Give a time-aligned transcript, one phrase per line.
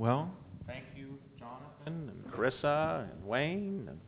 [0.00, 0.30] Well,
[0.66, 4.00] thank you, Jonathan and Carissa and Wayne and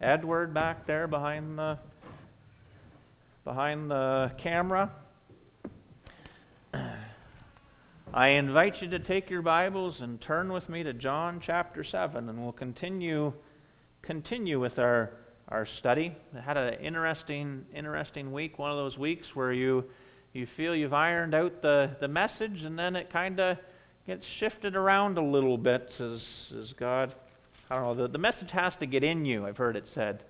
[0.00, 1.76] Edward back there behind the
[3.44, 4.92] behind the camera.
[8.14, 12.28] I invite you to take your Bibles and turn with me to John chapter 7
[12.28, 13.32] and we'll continue
[14.02, 15.10] continue with our
[15.48, 16.16] our study.
[16.32, 19.82] I had an interesting interesting week, one of those weeks where you
[20.32, 23.58] you feel you've ironed out the, the message and then it kind of
[24.06, 26.20] gets shifted around a little bit as,
[26.60, 27.14] as God,
[27.70, 30.24] I don't know, the, the message has to get in you, I've heard it said.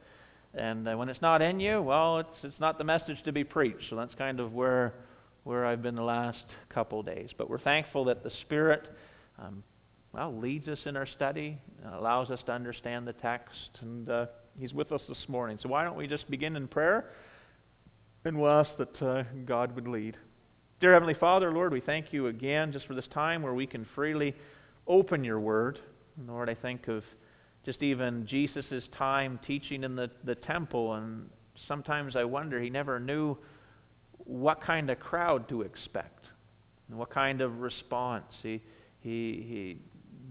[0.55, 3.45] And uh, when it's not in you, well, it's, it's not the message to be
[3.45, 3.85] preached.
[3.89, 4.95] So that's kind of where,
[5.45, 7.31] where I've been the last couple days.
[7.39, 8.89] But we're thankful that the Spirit,
[9.39, 9.63] um,
[10.13, 11.57] well, leads us in our study,
[11.95, 14.27] allows us to understand the text, and uh,
[14.59, 15.59] He's with us this morning.
[15.63, 17.13] So why don't we just begin in prayer?
[18.25, 20.17] And we'll ask that uh, God would lead.
[20.81, 23.87] Dear Heavenly Father, Lord, we thank you again just for this time where we can
[23.95, 24.35] freely
[24.87, 25.79] open your word.
[26.27, 27.05] Lord, I think of
[27.67, 31.29] just even Jesus' time teaching in the, the temple, and
[31.69, 33.37] sometimes I wonder he never knew
[34.25, 36.25] what kind of crowd to expect
[36.89, 38.33] and what kind of response.
[38.43, 38.63] He,
[39.03, 39.77] he, he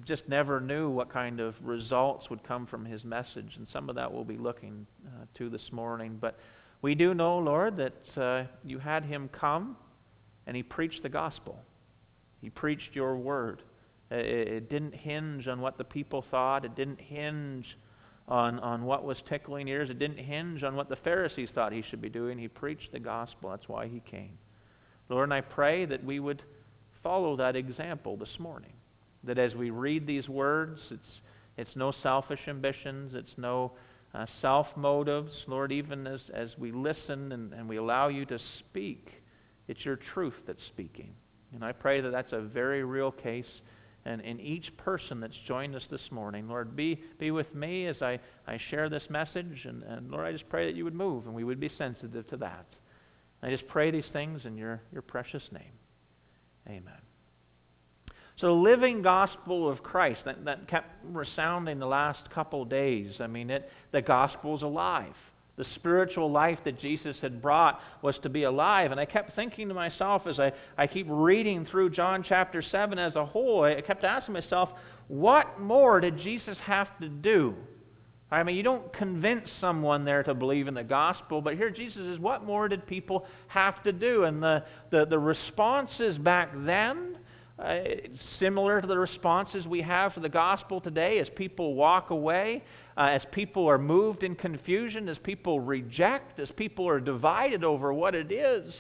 [0.08, 3.96] just never knew what kind of results would come from his message, and some of
[3.98, 6.18] that we'll be looking uh, to this morning.
[6.20, 6.40] But
[6.82, 9.76] we do know, Lord, that uh, you had him come
[10.50, 11.60] and he preached the gospel.
[12.42, 13.62] He preached your word.
[14.10, 17.68] It, didn't hinge on what the people thought, it didn't hinge
[18.28, 21.84] on, on what was tickling ears, it didn't hinge on what the Pharisees thought he
[21.92, 22.40] should be doing.
[22.40, 23.52] He preached the gospel.
[23.52, 24.40] That's why he came.
[25.08, 26.42] Lord, and I pray that we would
[27.04, 28.74] follow that example this morning.
[29.26, 31.02] That as we read these words, it's,
[31.58, 33.74] it's no selfish ambitions, it's no
[34.16, 35.32] uh, self motives.
[35.46, 39.19] Lord, even as, as we listen and, and we allow you to speak,
[39.70, 41.14] it's your truth that's speaking.
[41.54, 43.46] And I pray that that's a very real case.
[44.04, 47.96] And in each person that's joined us this morning, Lord, be, be with me as
[48.02, 49.66] I, I share this message.
[49.66, 52.28] And, and Lord, I just pray that you would move and we would be sensitive
[52.30, 52.66] to that.
[53.44, 55.72] I just pray these things in your, your precious name.
[56.68, 57.02] Amen.
[58.42, 63.12] So, living gospel of Christ that, that kept resounding the last couple days.
[63.20, 65.14] I mean, it, the gospel's alive.
[65.60, 68.92] The spiritual life that Jesus had brought was to be alive.
[68.92, 72.98] And I kept thinking to myself as I, I keep reading through John chapter 7
[72.98, 74.70] as a whole, I kept asking myself,
[75.10, 77.56] what more did Jesus have to do?
[78.32, 82.04] I mean, you don't convince someone there to believe in the gospel, but here Jesus
[82.04, 84.24] is, what more did people have to do?
[84.24, 87.18] And the, the, the responses back then,
[87.62, 87.80] uh,
[88.40, 92.64] similar to the responses we have for the gospel today as people walk away,
[93.00, 97.94] uh, as people are moved in confusion, as people reject, as people are divided over
[97.94, 98.74] what it is.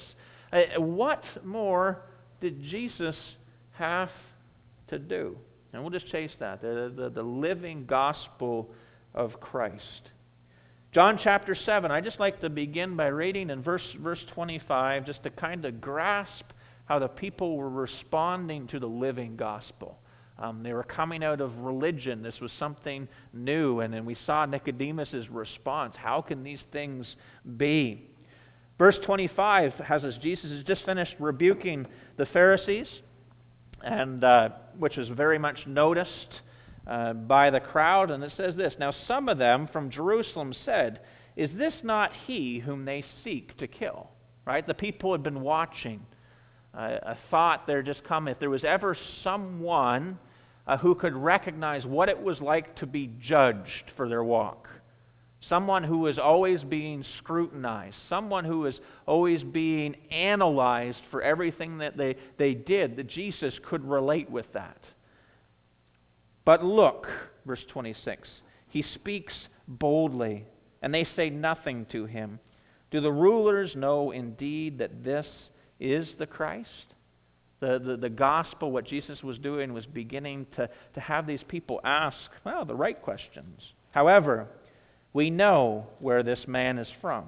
[0.51, 2.01] Uh, what more
[2.41, 3.15] did Jesus
[3.71, 4.09] have
[4.89, 5.37] to do?
[5.71, 8.69] And we'll just chase that the, the, the living gospel
[9.15, 10.09] of Christ.
[10.91, 15.23] John chapter 7, I just like to begin by reading in verse, verse 25 just
[15.23, 16.43] to kind of grasp
[16.85, 19.97] how the people were responding to the living gospel.
[20.39, 22.23] Um, they were coming out of religion.
[22.23, 23.81] This was something new.
[23.81, 25.95] And then we saw Nicodemus' response.
[25.97, 27.05] How can these things
[27.57, 28.09] be?
[28.77, 31.85] Verse 25 has us, Jesus has just finished rebuking
[32.15, 32.87] the Pharisees,
[33.83, 36.29] and, uh, which was very much noticed
[36.87, 38.09] uh, by the crowd.
[38.09, 41.01] And it says this Now some of them from Jerusalem said,
[41.35, 44.07] Is this not he whom they seek to kill?
[44.45, 44.65] Right?
[44.65, 46.05] The people had been watching.
[46.73, 48.27] A thought there just come.
[48.27, 50.19] If there was ever someone
[50.69, 54.67] uh, who could recognize what it was like to be judged for their walk.
[55.49, 57.95] Someone who was always being scrutinized.
[58.07, 58.75] Someone who was
[59.07, 64.77] always being analyzed for everything that they, they did, that Jesus could relate with that.
[66.45, 67.07] But look,
[67.47, 68.27] verse 26,
[68.69, 69.33] he speaks
[69.67, 70.45] boldly,
[70.83, 72.39] and they say nothing to him.
[72.91, 75.25] Do the rulers know indeed that this
[75.79, 76.88] is the Christ?
[77.59, 81.81] The, the, the gospel, what Jesus was doing, was beginning to, to have these people
[81.83, 83.61] ask, well, the right questions.
[83.91, 84.47] However,
[85.13, 87.25] we know where this man is from.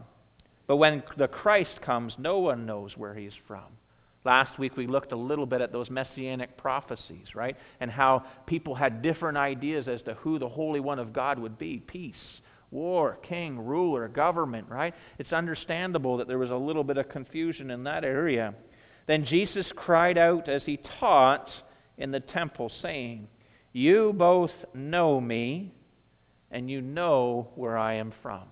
[0.67, 3.65] But when the Christ comes, no one knows where he's from.
[4.23, 7.57] Last week we looked a little bit at those messianic prophecies, right?
[7.79, 11.57] And how people had different ideas as to who the Holy One of God would
[11.57, 12.13] be peace,
[12.69, 14.93] war, king, ruler, government, right?
[15.17, 18.53] It's understandable that there was a little bit of confusion in that area.
[19.11, 21.49] Then Jesus cried out as he taught
[21.97, 23.27] in the temple, saying,
[23.73, 25.73] You both know me,
[26.49, 28.43] and you know where I am from.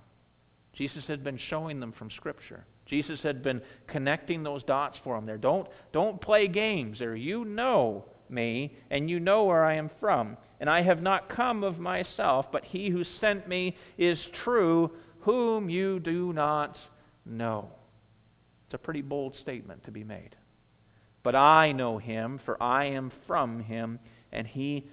[0.74, 2.66] Jesus had been showing them from Scripture.
[2.86, 5.38] Jesus had been connecting those dots for them there.
[5.38, 7.16] Don't, don't play games there.
[7.16, 10.36] You know me, and you know where I am from.
[10.60, 14.92] And I have not come of myself, but he who sent me is true,
[15.22, 16.76] whom you do not
[17.26, 17.70] know.
[18.66, 20.36] It's a pretty bold statement to be made.
[21.24, 24.00] But I know him, for I am from him,
[24.32, 24.88] and he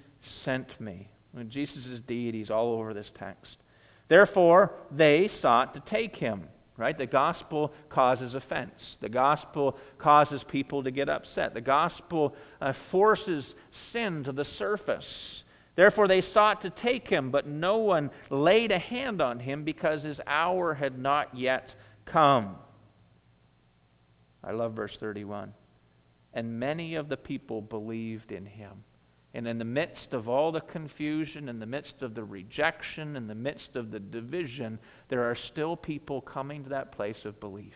[0.44, 1.08] sent me.
[1.50, 3.56] Jesus' deity is all over this text.
[4.08, 6.48] Therefore, they sought to take him.
[6.78, 6.96] Right?
[6.96, 8.74] The gospel causes offense.
[9.00, 11.54] The gospel causes people to get upset.
[11.54, 13.44] The gospel uh, forces
[13.94, 15.04] sin to the surface.
[15.74, 20.02] Therefore, they sought to take him, but no one laid a hand on him because
[20.02, 21.70] his hour had not yet
[22.04, 22.56] come.
[24.44, 25.54] I love verse 31.
[26.36, 28.84] And many of the people believed in him.
[29.34, 33.26] And in the midst of all the confusion, in the midst of the rejection, in
[33.26, 34.78] the midst of the division,
[35.08, 37.74] there are still people coming to that place of belief.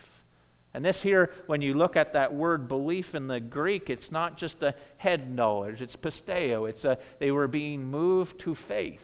[0.73, 4.37] And this here, when you look at that word belief in the Greek, it's not
[4.37, 6.69] just a head knowledge, it's pisteo.
[6.69, 9.01] It's a, they were being moved to faith.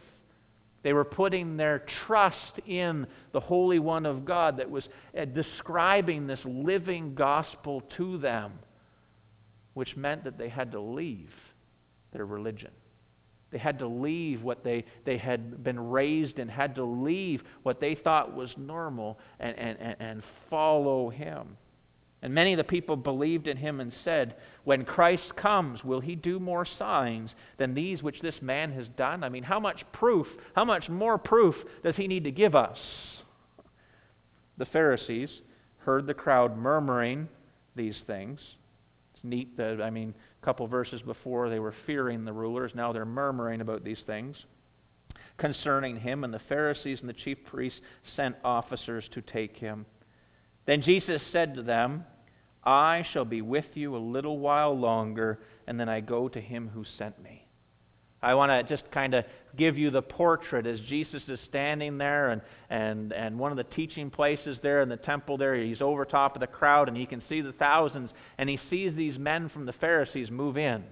[0.84, 4.84] They were putting their trust in the Holy One of God that was
[5.20, 8.52] uh, describing this living gospel to them,
[9.78, 11.30] which meant that they had to leave
[12.12, 12.72] their religion.
[13.52, 17.80] They had to leave what they, they had been raised in, had to leave what
[17.80, 21.56] they thought was normal and, and, and follow him.
[22.22, 24.34] And many of the people believed in him and said,
[24.64, 29.22] When Christ comes, will he do more signs than these which this man has done?
[29.22, 30.26] I mean, how much proof,
[30.56, 31.54] how much more proof
[31.84, 32.78] does he need to give us?
[34.56, 35.30] The Pharisees
[35.84, 37.28] heard the crowd murmuring
[37.76, 38.40] these things.
[39.22, 42.72] Neat that, I mean, a couple verses before, they were fearing the rulers.
[42.74, 44.36] Now they're murmuring about these things
[45.38, 46.24] concerning him.
[46.24, 47.80] And the Pharisees and the chief priests
[48.16, 49.86] sent officers to take him.
[50.66, 52.04] Then Jesus said to them,
[52.64, 56.68] I shall be with you a little while longer, and then I go to him
[56.74, 57.46] who sent me.
[58.20, 59.24] I want to just kind of
[59.58, 62.40] give you the portrait as Jesus is standing there, and,
[62.70, 66.36] and, and one of the teaching places there in the temple there, he's over top
[66.36, 69.66] of the crowd, and he can see the thousands, and he sees these men from
[69.66, 70.84] the Pharisees move in.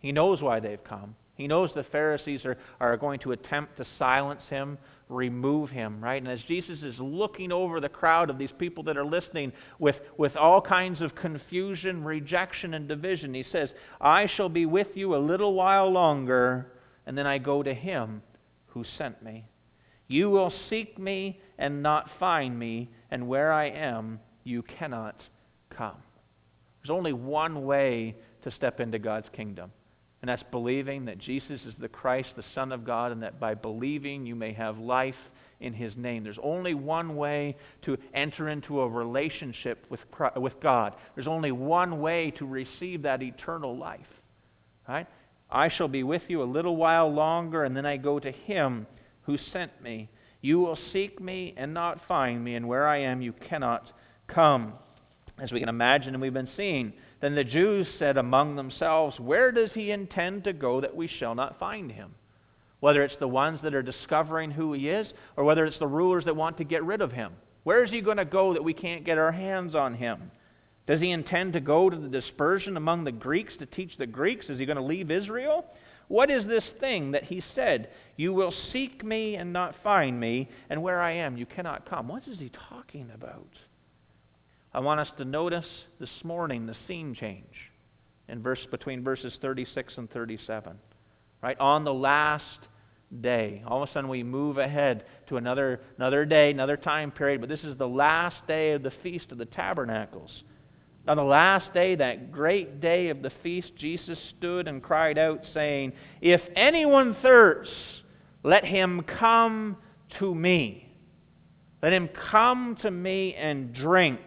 [0.00, 1.14] He knows why they've come.
[1.34, 4.76] He knows the Pharisees are, are going to attempt to silence him,
[5.08, 6.20] remove him, right?
[6.20, 9.96] And as Jesus is looking over the crowd of these people that are listening with,
[10.18, 13.70] with all kinds of confusion, rejection, and division, he says,
[14.00, 16.66] I shall be with you a little while longer,
[17.06, 18.22] and then I go to him
[18.66, 19.44] who sent me.
[20.08, 25.20] You will seek me and not find me, and where I am, you cannot
[25.76, 25.96] come.
[26.82, 29.70] There's only one way to step into God's kingdom
[30.22, 33.54] and that's believing that Jesus is the Christ, the Son of God, and that by
[33.54, 35.16] believing you may have life
[35.60, 36.22] in His name.
[36.22, 40.00] There's only one way to enter into a relationship with,
[40.36, 40.94] with God.
[41.16, 44.00] There's only one way to receive that eternal life.
[44.88, 45.08] Right?
[45.52, 48.86] I shall be with you a little while longer, and then I go to Him
[49.22, 50.08] who sent me.
[50.40, 53.86] You will seek me and not find me, and where I am, you cannot
[54.26, 54.72] come.
[55.38, 59.52] As we can imagine, and we've been seeing, then the Jews said among themselves, Where
[59.52, 62.14] does he intend to go that we shall not find him?
[62.80, 65.06] Whether it's the ones that are discovering who he is,
[65.36, 67.34] or whether it's the rulers that want to get rid of him.
[67.62, 70.32] Where is he going to go that we can't get our hands on him?
[70.86, 74.46] Does he intend to go to the dispersion among the Greeks to teach the Greeks?
[74.48, 75.64] Is he going to leave Israel?
[76.08, 80.48] What is this thing that he said, You will seek me and not find me,
[80.68, 82.08] and where I am you cannot come?
[82.08, 83.48] What is he talking about?
[84.74, 85.66] I want us to notice
[86.00, 87.70] this morning the scene change
[88.28, 90.78] in verse between verses 36 and 37.
[91.42, 91.58] Right?
[91.60, 92.44] On the last
[93.20, 93.62] day.
[93.66, 97.50] All of a sudden we move ahead to another another day, another time period, but
[97.50, 100.30] this is the last day of the feast of the tabernacles.
[101.08, 105.40] On the last day, that great day of the feast, Jesus stood and cried out,
[105.52, 107.74] saying, If anyone thirsts,
[108.44, 109.76] let him come
[110.20, 110.88] to me.
[111.82, 114.20] Let him come to me and drink.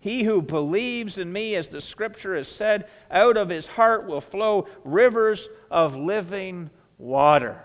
[0.00, 4.24] He who believes in me, as the scripture has said, out of his heart will
[4.32, 5.38] flow rivers
[5.70, 7.62] of living water.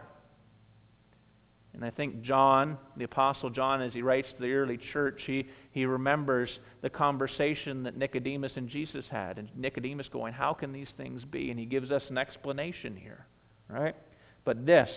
[1.79, 5.48] And I think John, the Apostle John, as he writes to the early church, he,
[5.71, 6.50] he remembers
[6.81, 9.38] the conversation that Nicodemus and Jesus had.
[9.38, 11.51] And Nicodemus going, How can these things be?
[11.51, 13.25] And he gives us an explanation here,
[13.69, 13.95] right?
[14.43, 14.89] But this,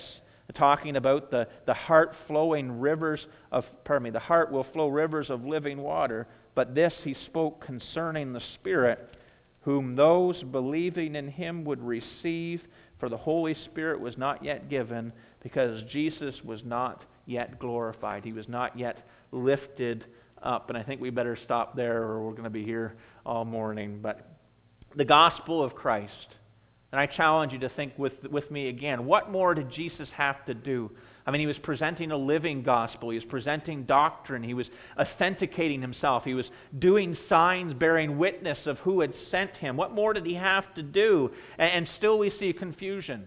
[0.57, 3.21] talking about the, the heart flowing rivers
[3.53, 6.27] of, pardon me, the heart will flow rivers of living water.
[6.57, 9.15] But this he spoke concerning the Spirit,
[9.61, 12.61] whom those believing in him would receive,
[12.99, 15.13] for the Holy Spirit was not yet given,
[15.43, 18.25] because Jesus was not yet glorified.
[18.25, 20.05] He was not yet lifted
[20.43, 20.69] up.
[20.69, 24.01] And I think we better stop there or we're going to be here all morning.
[24.03, 24.39] But
[24.97, 26.13] the gospel of Christ.
[26.91, 30.45] And I challenge you to think with, with me again what more did Jesus have
[30.47, 30.91] to do?
[31.25, 33.11] I mean, he was presenting a living gospel.
[33.11, 34.43] He was presenting doctrine.
[34.43, 34.67] He was
[34.99, 36.25] authenticating himself.
[36.25, 36.47] He was
[36.79, 39.77] doing signs bearing witness of who had sent him.
[39.77, 41.31] What more did he have to do?
[41.59, 43.27] And, and still we see confusion.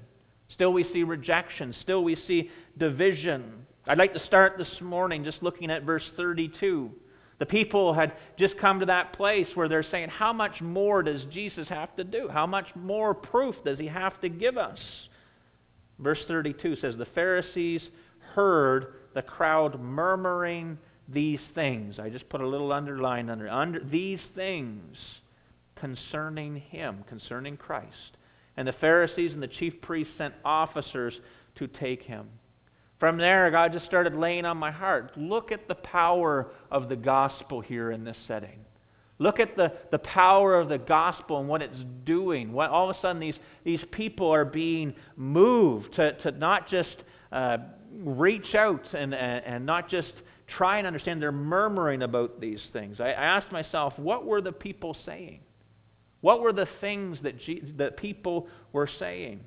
[0.56, 1.76] Still we see rejection.
[1.82, 3.66] Still we see division.
[3.88, 6.92] I'd like to start this morning just looking at verse 32.
[7.38, 11.22] The people had just come to that place where they're saying, How much more does
[11.34, 12.30] Jesus have to do?
[12.32, 14.80] How much more proof does he have to give us?
[16.00, 17.82] Verse 32 says, The Pharisees
[18.34, 20.78] heard the crowd murmuring
[21.10, 22.00] these things.
[22.00, 24.96] I just put a little underline under, under these things
[25.76, 28.18] concerning him, concerning Christ.
[28.58, 31.14] And the Pharisees and the chief priests sent officers
[31.56, 32.28] to take him.
[33.00, 35.12] From there, God just started laying on my heart.
[35.18, 38.60] Look at the power of the gospel here in this setting.
[39.18, 42.52] Look at the, the power of the gospel and what it's doing.
[42.52, 46.96] What, all of a sudden, these, these people are being moved to, to not just
[47.32, 47.58] uh,
[47.94, 50.12] reach out and, and, and, not just
[50.58, 51.22] try and understand.
[51.22, 53.00] They're murmuring about these things.
[53.00, 55.40] I, I asked myself, what were the people saying?
[56.26, 57.36] What were the things that,
[57.78, 59.42] that people were saying?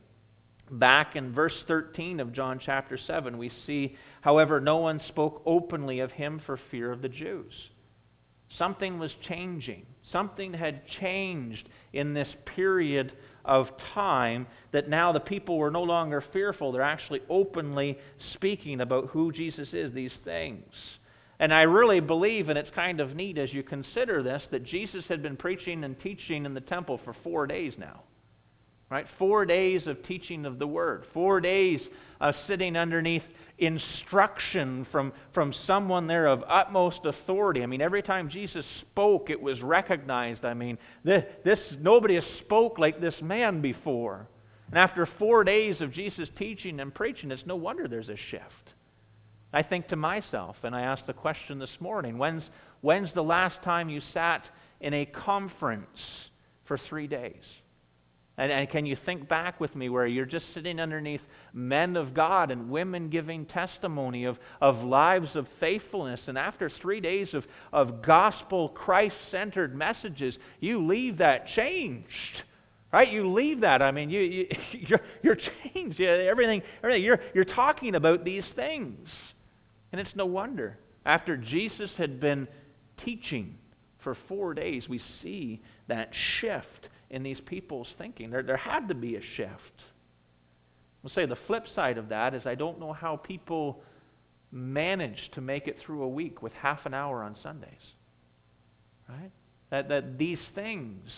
[0.71, 5.99] Back in verse 13 of John chapter 7, we see, however, no one spoke openly
[5.99, 7.53] of him for fear of the Jews.
[8.59, 9.87] Something was changing.
[10.13, 13.11] Something had changed in this period
[13.45, 16.71] of time that now the people were no longer fearful.
[16.71, 17.99] They're actually openly
[18.35, 20.73] speaking about who Jesus is, these things.
[21.41, 25.05] And I really believe, and it's kind of neat as you consider this, that Jesus
[25.09, 28.03] had been preaching and teaching in the temple for four days now.
[28.91, 29.07] Right?
[29.19, 31.81] Four days of teaching of the word, four days
[32.21, 33.23] of sitting underneath
[33.59, 37.63] instruction from, from someone there of utmost authority.
[37.63, 40.45] I mean, every time Jesus spoke, it was recognized.
[40.45, 44.27] I mean, this, this nobody has spoke like this man before.
[44.69, 48.45] And after four days of Jesus teaching and preaching, it's no wonder there's a shift.
[49.53, 52.43] I think to myself, and I asked the question this morning when's,
[52.83, 54.45] when's the last time you sat
[54.81, 55.87] in a conference
[56.67, 57.43] for three days?
[58.37, 62.15] And, and, can you think back with me where you're just sitting underneath men of
[62.15, 66.21] God and women giving testimony of, of lives of faithfulness?
[66.29, 72.07] And after three days of, of gospel, Christ centered messages, you leave that changed.
[72.93, 73.11] Right?
[73.11, 73.83] You leave that.
[73.83, 75.39] I mean, you, you, you're, you're
[75.75, 76.01] changed.
[76.01, 77.03] Everything, everything.
[77.03, 79.09] You're, you're talking about these things.
[79.93, 80.79] And it's no wonder.
[81.05, 82.47] After Jesus had been
[83.05, 83.57] teaching
[84.03, 88.31] for four days, we see that shift in these people's thinking.
[88.31, 89.53] There, there had to be a shift.
[91.03, 93.83] We'll say the flip side of that is I don't know how people
[94.51, 97.73] manage to make it through a week with half an hour on Sundays.
[99.09, 99.31] Right?
[99.71, 101.09] That, that these things,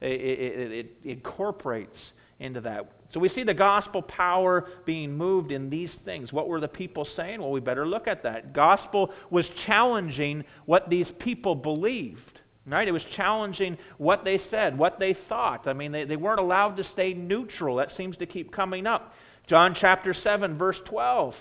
[0.00, 1.96] it, it, it, incorporates
[2.38, 2.90] into that.
[3.14, 6.32] So we see the gospel power being moved in these things.
[6.32, 7.40] What were the people saying?
[7.40, 8.52] Well, we better look at that.
[8.52, 12.18] Gospel was challenging what these people believed.
[12.66, 12.88] Right?
[12.88, 15.68] It was challenging what they said, what they thought.
[15.68, 17.76] I mean, they, they weren't allowed to stay neutral.
[17.76, 19.14] That seems to keep coming up.
[19.46, 21.34] John chapter 7, verse 12.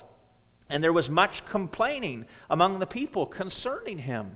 [0.69, 4.35] And there was much complaining among the people concerning him.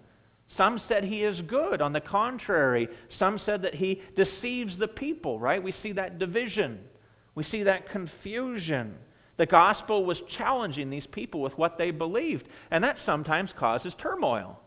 [0.55, 1.83] Some said he is good.
[1.83, 2.87] On the contrary,
[3.19, 5.61] some said that he deceives the people, right?
[5.61, 6.79] We see that division.
[7.37, 8.95] We see that confusion.
[9.37, 14.59] The gospel was challenging these people with what they believed, and that sometimes causes turmoil.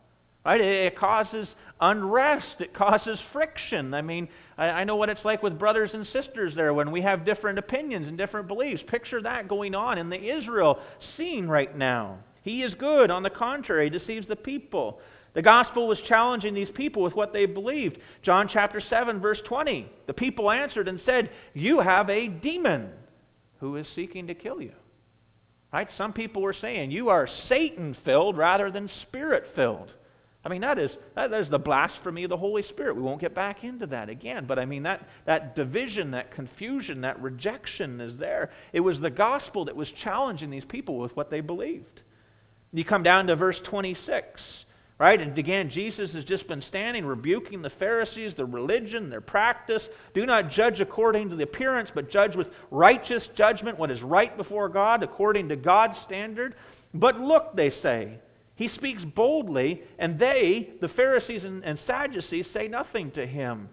[0.45, 0.61] Right?
[0.61, 1.49] It causes
[1.81, 2.61] unrest.
[2.61, 3.93] It causes friction.
[3.93, 7.27] I mean, I, know what it's like with brothers and sisters there when we have
[7.27, 8.85] different opinions and different beliefs.
[8.87, 10.79] Picture that going on in the Israel
[11.17, 12.19] scene right now.
[12.45, 13.11] He is good.
[13.11, 15.01] On the contrary, deceives the people.
[15.35, 17.99] The gospel was challenging these people with what they believed.
[18.23, 19.87] John chapter 7, verse 20.
[20.07, 22.91] The people answered and said, You have a demon
[23.61, 24.73] who is seeking to kill you.
[25.73, 25.89] Right?
[25.97, 29.93] Some people were saying, You are Satan filled rather than spirit filled.
[30.43, 32.97] I mean, that is, that is the blasphemy of the Holy Spirit.
[32.97, 34.47] We won't get back into that again.
[34.47, 38.51] But I mean, that, that division, that confusion, that rejection is there.
[38.73, 42.01] It was the gospel that was challenging these people with what they believed.
[42.73, 44.41] You come down to verse 26,
[45.01, 45.19] right?
[45.19, 49.83] And again, Jesus has just been standing, rebuking the Pharisees, their religion, their practice.
[50.15, 54.37] Do not judge according to the appearance, but judge with righteous judgment what is right
[54.37, 56.55] before God, according to God's standard.
[56.93, 58.19] But look, they say,
[58.57, 63.71] he speaks boldly, and they, the Pharisees and, and Sadducees, say nothing to him.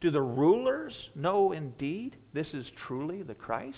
[0.00, 3.76] Do the rulers know indeed this is truly the Christ?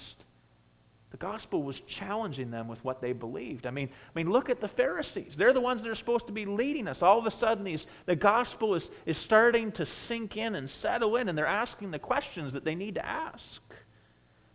[1.12, 3.66] The gospel was challenging them with what they believed.
[3.66, 5.32] I mean, I mean, look at the Pharisees.
[5.36, 6.96] They're the ones that are supposed to be leading us.
[7.02, 11.16] All of a sudden, these, the gospel is, is starting to sink in and settle
[11.16, 13.42] in, and they're asking the questions that they need to ask.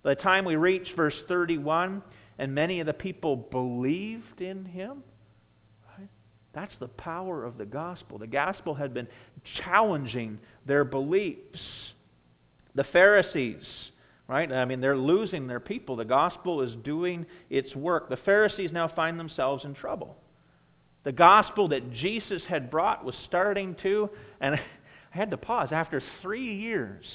[0.01, 2.01] By the time we reach verse 31,
[2.39, 5.03] and many of the people believed in him,
[5.97, 6.09] right?
[6.53, 8.17] That's the power of the gospel.
[8.17, 9.07] The gospel had been
[9.63, 11.59] challenging their beliefs.
[12.73, 13.63] The Pharisees,
[14.27, 14.51] right?
[14.51, 15.95] I mean, they're losing their people.
[15.95, 18.09] The gospel is doing its work.
[18.09, 20.17] The Pharisees now find themselves in trouble.
[21.03, 24.09] The gospel that Jesus had brought was starting to,
[24.41, 24.55] and
[25.13, 27.05] I had to pause, after three years,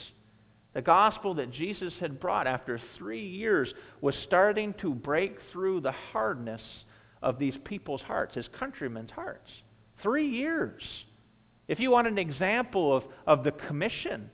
[0.73, 5.93] the gospel that Jesus had brought after three years was starting to break through the
[5.93, 6.63] hardness
[7.21, 9.51] of these people's hearts, his countrymen's hearts.
[10.03, 10.83] Three years.
[11.69, 14.31] If you want an example of, of the commission,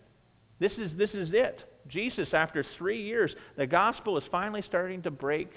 [0.61, 1.59] this is, this is it.
[1.89, 5.51] Jesus, after three years, the gospel is finally starting to break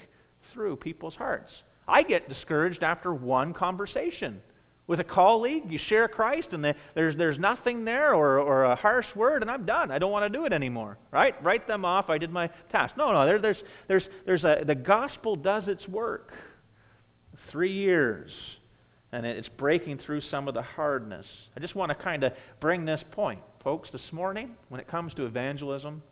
[0.52, 1.50] through people's hearts.
[1.86, 4.40] I get discouraged after one conversation
[4.86, 5.64] with a colleague.
[5.68, 9.66] You share Christ, and there's, there's nothing there or, or a harsh word, and I'm
[9.66, 9.90] done.
[9.90, 10.98] I don't want to do it anymore.
[11.10, 11.34] Right?
[11.42, 12.08] Write them off.
[12.08, 12.94] I did my task.
[12.96, 13.26] No, no.
[13.26, 13.56] There, there's,
[13.88, 16.32] there's, there's a, the gospel does its work.
[17.50, 18.30] Three years,
[19.12, 21.26] and it's breaking through some of the hardness.
[21.54, 25.12] I just want to kind of bring this point, folks, this morning, when it comes
[25.14, 26.02] to evangelism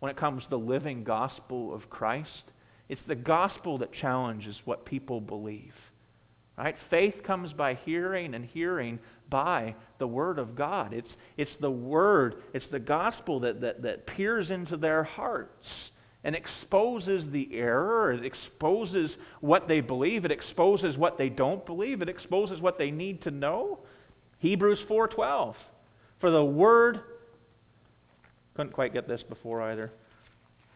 [0.00, 2.44] when it comes to the living gospel of Christ.
[2.88, 5.72] It's the gospel that challenges what people believe.
[6.56, 6.76] Right?
[6.88, 8.98] Faith comes by hearing, and hearing
[9.28, 10.92] by the Word of God.
[10.92, 15.66] It's, it's the Word, it's the gospel that, that, that peers into their hearts
[16.24, 19.10] and exposes the error, it exposes
[19.40, 23.30] what they believe, it exposes what they don't believe, it exposes what they need to
[23.30, 23.78] know.
[24.38, 25.54] Hebrews 4:12.
[26.20, 27.00] For the word
[28.56, 29.92] couldn't quite get this before either.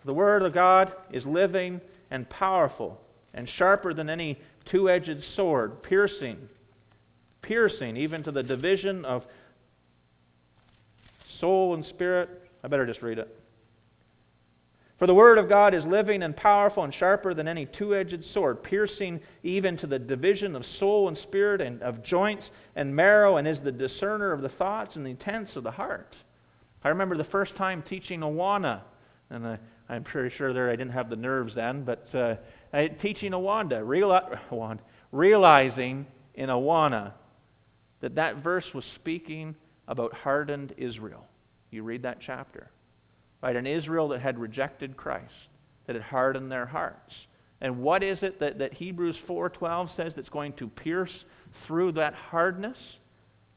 [0.04, 3.00] The Word of God is living and powerful
[3.34, 4.38] and sharper than any
[4.70, 6.36] two edged sword, piercing,
[7.42, 9.24] piercing even to the division of
[11.40, 12.28] soul and spirit.
[12.62, 13.36] I better just read it.
[14.98, 18.22] For the Word of God is living and powerful and sharper than any two edged
[18.34, 22.42] sword, piercing even to the division of soul and spirit and of joints
[22.76, 26.14] and marrow, and is the discerner of the thoughts and the intents of the heart.
[26.82, 28.80] I remember the first time teaching Awana,
[29.30, 32.36] and I, I'm pretty sure there I didn't have the nerves then, but uh,
[32.72, 34.78] I, teaching Awana, reali-
[35.12, 37.12] realizing in Awana
[38.00, 39.54] that that verse was speaking
[39.88, 41.26] about hardened Israel.
[41.70, 42.70] You read that chapter.
[43.42, 43.56] Right?
[43.56, 45.32] An Israel that had rejected Christ,
[45.86, 47.12] that had hardened their hearts.
[47.60, 51.10] And what is it that, that Hebrews 4.12 says that's going to pierce
[51.66, 52.76] through that hardness?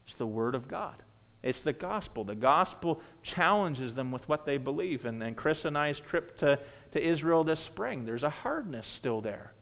[0.06, 0.96] It's the Word of God.
[1.44, 2.24] It's the gospel.
[2.24, 3.02] The gospel
[3.36, 5.04] challenges them with what they believe.
[5.04, 6.58] And, and Chris and I's trip to,
[6.94, 9.52] to Israel this spring, there's a hardness still there.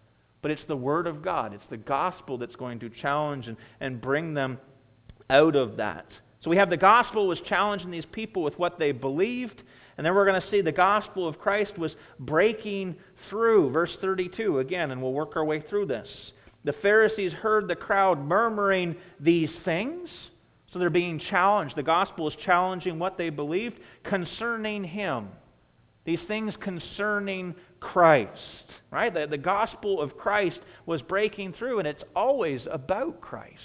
[0.43, 4.01] But it's the Word of God, it's the gospel that's going to challenge and, and
[4.01, 4.59] bring them
[5.29, 6.07] out of that.
[6.43, 9.61] So we have the gospel was challenging these people with what they believed.
[9.97, 12.95] And then we're going to see the gospel of Christ was breaking
[13.29, 13.71] through.
[13.71, 16.09] Verse 32 again, and we'll work our way through this.
[16.65, 20.09] The Pharisees heard the crowd murmuring these things.
[20.73, 21.77] So they're being challenged.
[21.77, 25.29] The gospel is challenging what they believed concerning Him.
[26.05, 28.31] These things concerning Christ,
[28.91, 29.13] right?
[29.13, 33.59] The, the gospel of Christ was breaking through, and it's always about Christ.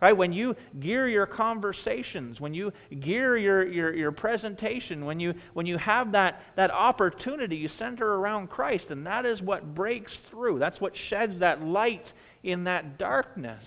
[0.00, 0.16] Right?
[0.16, 5.66] When you gear your conversations, when you gear your, your, your presentation, when you, when
[5.66, 10.58] you have that, that opportunity, you center around Christ, and that is what breaks through.
[10.58, 12.04] That's what sheds that light
[12.42, 13.64] in that darkness.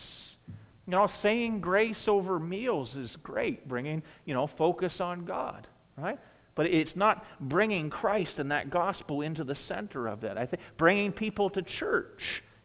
[0.86, 5.66] You know, saying grace over meals is great, bringing, you know, focus on God,
[5.98, 6.20] right?
[6.56, 10.38] But it's not bringing Christ and that gospel into the center of it.
[10.38, 12.20] I think bringing people to church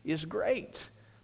[0.04, 0.74] is great.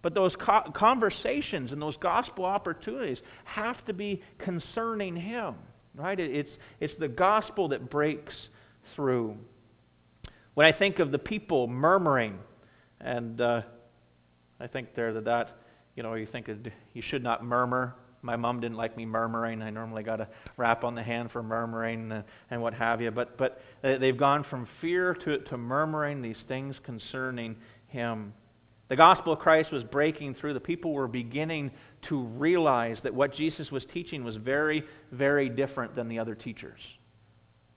[0.02, 5.54] But those co- conversations and those gospel opportunities have to be concerning Him,
[5.94, 6.20] right?
[6.20, 8.34] It's, it's the gospel that breaks
[8.94, 9.36] through.
[10.54, 12.38] When I think of the people murmuring,
[13.00, 13.62] and uh,
[14.60, 15.58] I think there that that
[15.96, 16.48] you know, you think
[16.92, 17.94] you should not murmur.
[18.22, 19.60] My mom didn't like me murmuring.
[19.60, 23.10] I normally got a rap on the hand for murmuring and, and what have you.
[23.10, 27.56] But, but uh, they've gone from fear to, to murmuring these things concerning
[27.88, 28.32] him.
[28.88, 30.54] The gospel of Christ was breaking through.
[30.54, 31.70] The people were beginning
[32.08, 36.80] to realize that what Jesus was teaching was very, very different than the other teachers.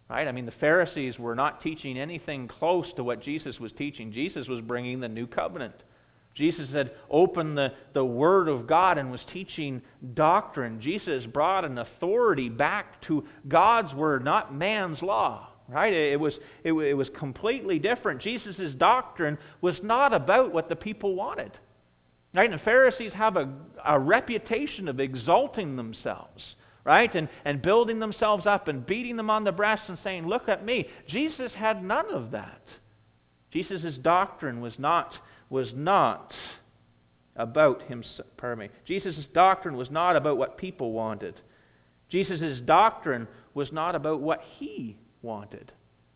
[0.09, 0.27] Right?
[0.27, 4.13] I mean, the Pharisees were not teaching anything close to what Jesus was teaching.
[4.13, 5.75] Jesus was bringing the new covenant.
[6.37, 9.81] Jesus had opened the, the Word of God and was teaching
[10.13, 10.79] doctrine.
[10.81, 15.49] Jesus brought an authority back to God's Word, not man's law.
[15.67, 15.91] right?
[15.91, 18.21] It was, it, it was completely different.
[18.21, 21.51] Jesus' doctrine was not about what the people wanted.
[22.33, 22.51] Right?
[22.51, 23.51] And the Pharisees have a,
[23.83, 26.43] a reputation of exalting themselves,
[26.83, 27.13] right?
[27.15, 30.63] And, and building themselves up and beating them on the breast and saying, Look at
[30.63, 30.87] me.
[31.07, 32.61] Jesus had none of that.
[33.51, 35.13] Jesus' doctrine was not,
[35.49, 36.33] was not
[37.35, 38.27] about himself.
[38.37, 38.69] Pardon me.
[38.85, 41.35] Jesus' doctrine was not about what people wanted.
[42.09, 45.71] Jesus' doctrine was not about what he wanted.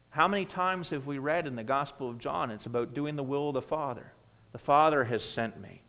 [0.09, 3.23] How many times have we read in the Gospel of John it's about doing the
[3.23, 4.11] will of the Father?
[4.51, 5.81] The Father has sent me.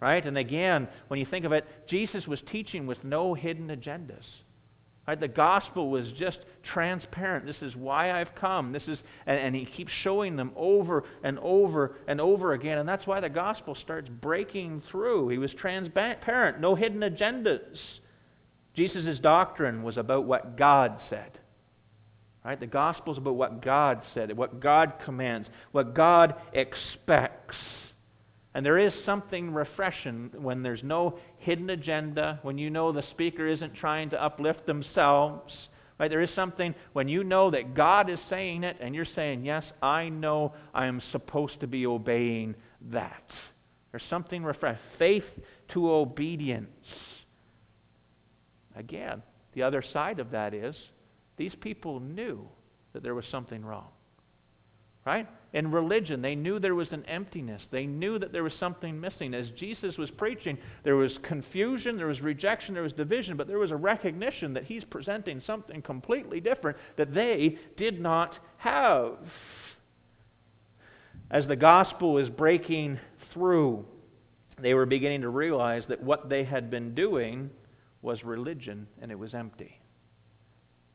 [0.00, 0.24] Right?
[0.24, 4.24] And again, when you think of it, Jesus was teaching with no hidden agendas.
[5.06, 5.20] Right?
[5.20, 6.38] The gospel was just
[6.72, 7.46] transparent.
[7.46, 8.72] This is why I've come.
[8.72, 12.78] This is, and, and, he keeps showing them over and over and over again.
[12.78, 15.28] And that's why the gospel starts breaking through.
[15.28, 17.78] He was transparent, no hidden agendas.
[18.76, 21.32] Jesus' doctrine was about what God said.
[22.44, 22.58] Right?
[22.58, 27.56] The gospel is about what God said, what God commands, what God expects.
[28.54, 33.46] And there is something refreshing when there's no hidden agenda, when you know the speaker
[33.46, 35.52] isn't trying to uplift themselves.
[36.00, 36.08] Right?
[36.08, 39.64] There is something when you know that God is saying it and you're saying, Yes,
[39.82, 42.54] I know I am supposed to be obeying
[42.90, 43.22] that.
[43.90, 44.80] There's something refreshing.
[44.98, 45.24] Faith
[45.74, 46.70] to obedience.
[48.74, 50.74] Again, the other side of that is
[51.36, 52.48] these people knew
[52.94, 53.88] that there was something wrong.
[55.10, 55.26] Right?
[55.54, 57.60] In religion, they knew there was an emptiness.
[57.72, 59.34] They knew that there was something missing.
[59.34, 63.58] As Jesus was preaching, there was confusion, there was rejection, there was division, but there
[63.58, 69.18] was a recognition that he's presenting something completely different that they did not have.
[71.32, 72.96] As the gospel was breaking
[73.34, 73.84] through,
[74.62, 77.50] they were beginning to realize that what they had been doing
[78.02, 79.76] was religion and it was empty.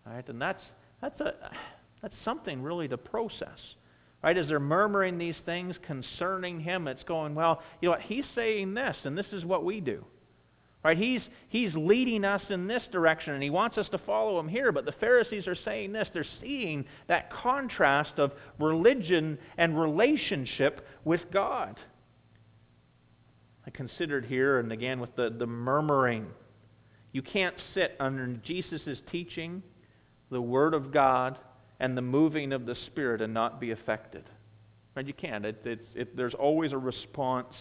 [0.07, 0.29] All right?
[0.29, 0.63] And that's,
[1.01, 1.33] that's, a,
[2.01, 3.59] that's something really to process.
[4.25, 4.39] Right?
[4.39, 8.01] As they're murmuring these things concerning him, it's going, well, you know what?
[8.01, 10.03] He's saying this, and this is what we do.
[10.83, 10.97] Right?
[10.97, 14.71] He's, he's leading us in this direction, and he wants us to follow him here.
[14.71, 16.07] But the Pharisees are saying this.
[16.11, 21.75] They're seeing that contrast of religion and relationship with God.
[23.67, 26.25] I considered here, and again with the, the murmuring,
[27.11, 29.61] you can't sit under Jesus' teaching,
[30.31, 31.37] the Word of God,
[31.79, 34.23] and the moving of the Spirit and not be affected.
[34.95, 35.05] Right?
[35.05, 35.45] You can't.
[35.45, 37.53] It, it, there's always a response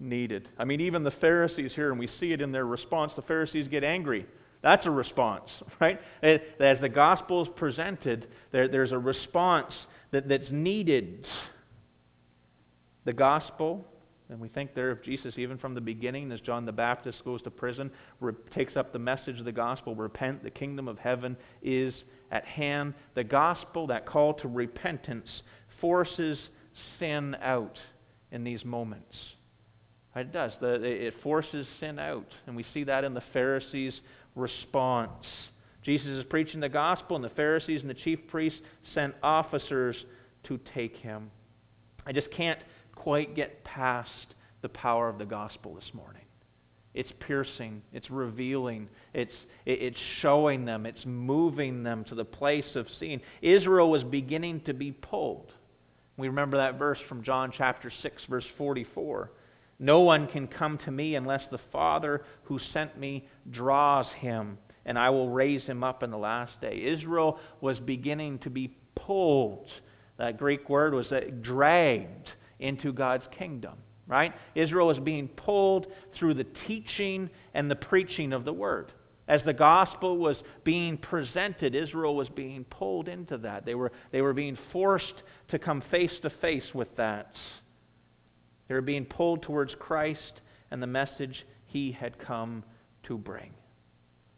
[0.00, 0.48] needed.
[0.58, 3.68] I mean, even the Pharisees here, and we see it in their response, the Pharisees
[3.68, 4.26] get angry.
[4.62, 5.48] That's a response,
[5.80, 6.00] right?
[6.22, 9.72] As the gospel is presented, there, there's a response
[10.12, 11.26] that, that's needed.
[13.04, 13.86] The gospel
[14.30, 17.40] and we think there of Jesus even from the beginning, as John the Baptist goes
[17.42, 17.90] to prison,
[18.54, 21.94] takes up the message of the gospel repent, the kingdom of heaven is
[22.30, 22.92] at hand.
[23.14, 25.28] The gospel, that call to repentance,
[25.80, 26.38] forces
[26.98, 27.78] sin out
[28.30, 29.16] in these moments.
[30.14, 30.52] It does.
[30.60, 32.26] It forces sin out.
[32.46, 33.98] And we see that in the Pharisees'
[34.34, 35.24] response.
[35.84, 38.58] Jesus is preaching the gospel, and the Pharisees and the chief priests
[38.94, 39.96] sent officers
[40.48, 41.30] to take him.
[42.04, 42.58] I just can't
[43.08, 44.10] quite get past
[44.60, 46.26] the power of the gospel this morning.
[46.92, 49.32] It's piercing, it's revealing, it's,
[49.64, 53.22] it's showing them, it's moving them to the place of seeing.
[53.40, 55.50] Israel was beginning to be pulled.
[56.18, 59.30] We remember that verse from John chapter 6, verse 44.
[59.78, 64.98] No one can come to me unless the Father who sent me draws him, and
[64.98, 66.82] I will raise him up in the last day.
[66.84, 69.70] Israel was beginning to be pulled.
[70.18, 72.28] That Greek word was uh, dragged
[72.60, 73.74] into God's kingdom,
[74.06, 74.32] right?
[74.54, 75.86] Israel was being pulled
[76.18, 78.92] through the teaching and the preaching of the word.
[79.28, 83.66] As the gospel was being presented, Israel was being pulled into that.
[83.66, 87.34] They were, they were being forced to come face to face with that.
[88.68, 90.40] They were being pulled towards Christ
[90.70, 92.64] and the message he had come
[93.04, 93.52] to bring.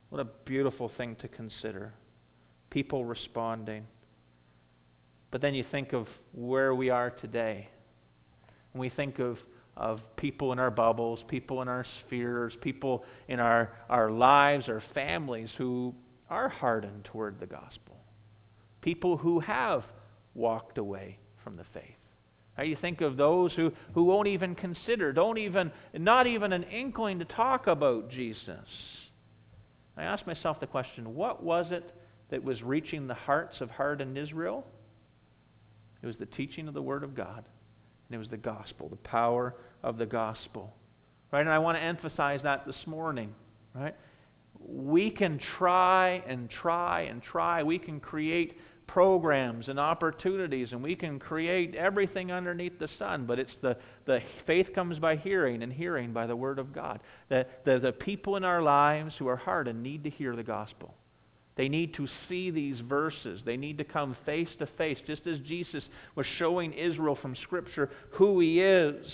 [0.08, 1.92] What a beautiful thing to consider.
[2.70, 3.86] People responding.
[5.30, 7.68] But then you think of where we are today.
[8.74, 9.38] We think of,
[9.76, 14.82] of people in our bubbles, people in our spheres, people in our, our lives, our
[14.94, 15.94] families who
[16.28, 17.96] are hardened toward the gospel,
[18.80, 19.82] people who have
[20.34, 21.96] walked away from the faith.
[22.56, 22.68] Right?
[22.68, 27.18] You think of those who, who won't even consider, don't even, not even an inkling
[27.18, 28.66] to talk about Jesus.
[29.96, 31.94] I ask myself the question what was it
[32.30, 34.64] that was reaching the hearts of hardened Israel?
[36.02, 37.44] It was the teaching of the Word of God.
[38.10, 40.74] And it was the gospel, the power of the gospel.
[41.32, 41.40] Right?
[41.40, 43.32] And I want to emphasize that this morning.
[43.72, 43.94] Right?
[44.58, 47.62] We can try and try and try.
[47.62, 53.38] We can create programs and opportunities, and we can create everything underneath the sun, but
[53.38, 54.18] it's the, the
[54.48, 56.98] faith comes by hearing, and hearing by the Word of God.
[57.28, 60.92] The, the, the people in our lives who are hardened need to hear the gospel.
[61.60, 63.42] They need to see these verses.
[63.44, 67.90] They need to come face to face, just as Jesus was showing Israel from Scripture
[68.12, 69.04] who He is.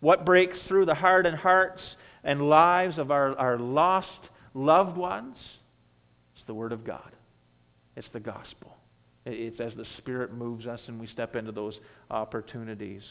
[0.00, 1.80] What breaks through the hardened hearts
[2.24, 4.08] and lives of our, our lost
[4.54, 5.36] loved ones?
[6.34, 7.12] It's the Word of God,
[7.94, 8.76] it's the gospel.
[9.24, 11.74] It's as the Spirit moves us and we step into those
[12.10, 13.02] opportunities.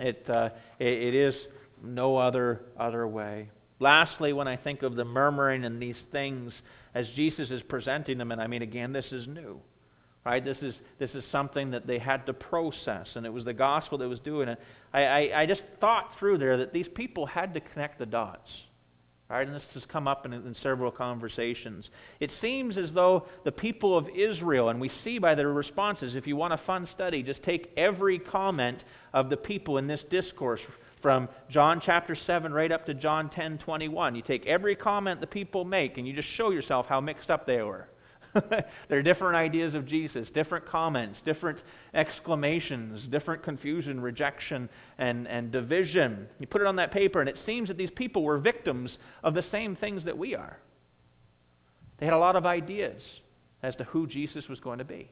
[0.00, 0.48] It, uh,
[0.80, 1.36] it is
[1.84, 3.48] no other, other way.
[3.78, 6.52] Lastly, when I think of the murmuring and these things
[6.94, 9.60] as Jesus is presenting them, and I mean, again, this is new.
[10.24, 10.44] Right?
[10.44, 13.96] This is, this is something that they had to process, and it was the gospel
[13.98, 14.58] that was doing it.
[14.92, 18.48] I, I, I just thought through there that these people had to connect the dots.
[19.30, 21.84] Right, and this has come up in, in, several conversations.
[22.18, 26.26] It seems as though the people of Israel, and we see by their responses, if
[26.26, 28.78] you want a fun study, just take every comment
[29.14, 30.58] of the people in this discourse
[31.02, 34.14] from John chapter 7 right up to John 10 21.
[34.14, 37.46] You take every comment the people make and you just show yourself how mixed up
[37.46, 37.88] they were.
[38.88, 41.58] there are different ideas of Jesus, different comments, different
[41.94, 46.26] exclamations, different confusion, rejection, and, and division.
[46.38, 48.90] You put it on that paper, and it seems that these people were victims
[49.24, 50.58] of the same things that we are.
[51.98, 53.02] They had a lot of ideas
[53.62, 55.10] as to who Jesus was going to be,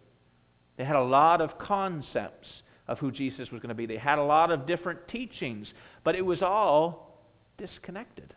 [0.77, 2.46] they had a lot of concepts
[2.88, 3.87] of who Jesus was going to be.
[3.87, 5.68] They had a lot of different teachings,
[6.05, 7.22] but it was all
[7.59, 8.35] disconnected.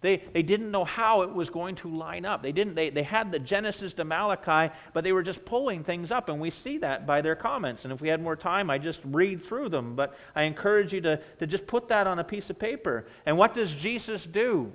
[0.00, 2.40] They, they didn't know how it was going to line up.
[2.40, 6.12] They, didn't, they, they had the Genesis to Malachi, but they were just pulling things
[6.12, 7.80] up, and we see that by their comments.
[7.82, 9.96] And if we had more time, I'd just read through them.
[9.96, 13.06] But I encourage you to, to just put that on a piece of paper.
[13.26, 14.70] And what does Jesus do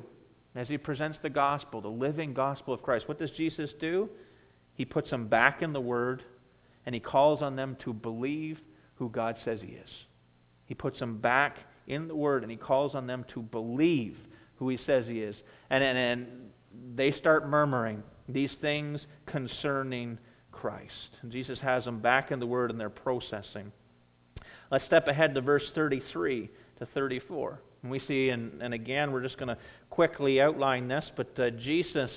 [0.56, 3.08] as he presents the gospel, the living gospel of Christ?
[3.08, 4.10] What does Jesus do?
[4.76, 6.21] He puts them back in the Word,
[6.86, 8.60] and he calls on them to believe
[8.96, 9.89] who God says he is.
[10.65, 14.17] He puts them back in the Word, and he calls on them to believe
[14.56, 15.36] who he says he is.
[15.69, 16.28] And, and, and
[16.96, 20.17] they start murmuring these things concerning
[20.52, 20.91] Christ.
[21.22, 23.72] And Jesus has them back in the Word and they're processing.
[24.72, 27.60] Let's step ahead to verse 33 to 34.
[27.82, 29.58] And we see, and, and again, we're just going to
[29.89, 32.12] quickly outline this, but uh, Jesus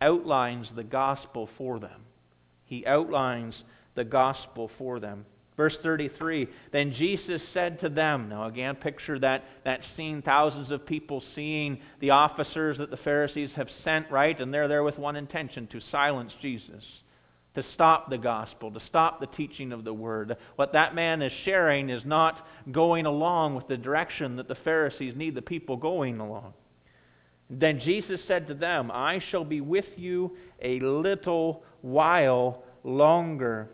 [0.00, 2.02] outlines the gospel for them.
[2.64, 3.54] He outlines
[3.96, 5.24] the gospel for them.
[5.56, 10.86] Verse 33 Then Jesus said to them, now again, picture that, that scene, thousands of
[10.86, 14.38] people seeing the officers that the Pharisees have sent, right?
[14.38, 16.84] And they're there with one intention to silence Jesus,
[17.54, 20.36] to stop the gospel, to stop the teaching of the word.
[20.56, 25.14] What that man is sharing is not going along with the direction that the Pharisees
[25.16, 26.52] need the people going along.
[27.48, 33.70] Then Jesus said to them, I shall be with you a little while longer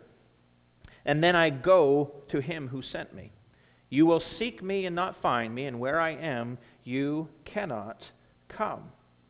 [1.05, 3.31] and then I go to him who sent me.
[3.89, 8.01] You will seek me and not find me, and where I am, you cannot
[8.49, 8.83] come.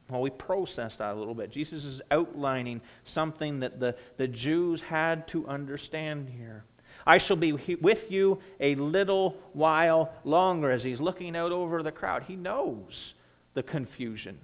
[0.09, 1.51] Well, we process that a little bit.
[1.51, 2.81] Jesus is outlining
[3.13, 6.65] something that the, the Jews had to understand here.
[7.05, 11.91] I shall be with you a little while longer as he's looking out over the
[11.91, 12.23] crowd.
[12.23, 12.91] He knows
[13.55, 14.37] the confusion,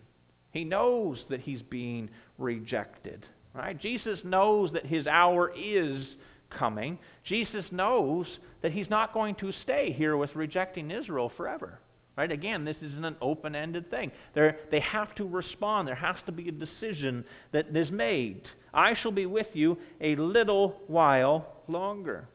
[0.52, 3.26] he knows that he's being rejected.
[3.54, 3.80] Right?
[3.80, 6.06] Jesus knows that his hour is
[6.50, 8.26] coming, Jesus knows
[8.62, 11.80] that he's not going to stay here with rejecting Israel forever.
[12.18, 12.32] Right?
[12.32, 14.12] Again, this isn't an open ended thing.
[14.36, 15.88] They're, they have to respond.
[15.88, 18.42] There has to be a decision that is made.
[18.74, 22.28] I shall be with you a little while longer.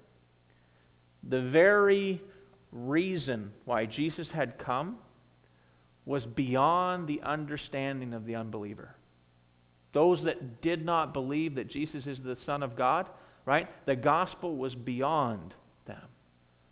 [1.29, 2.23] The very
[2.73, 4.97] reason why Jesus had come
[6.07, 8.95] was beyond the understanding of the unbeliever.
[9.93, 13.07] Those that did not believe that Jesus is the Son of God,
[13.47, 13.69] right?
[13.87, 15.55] The gospel was beyond
[15.87, 16.03] them.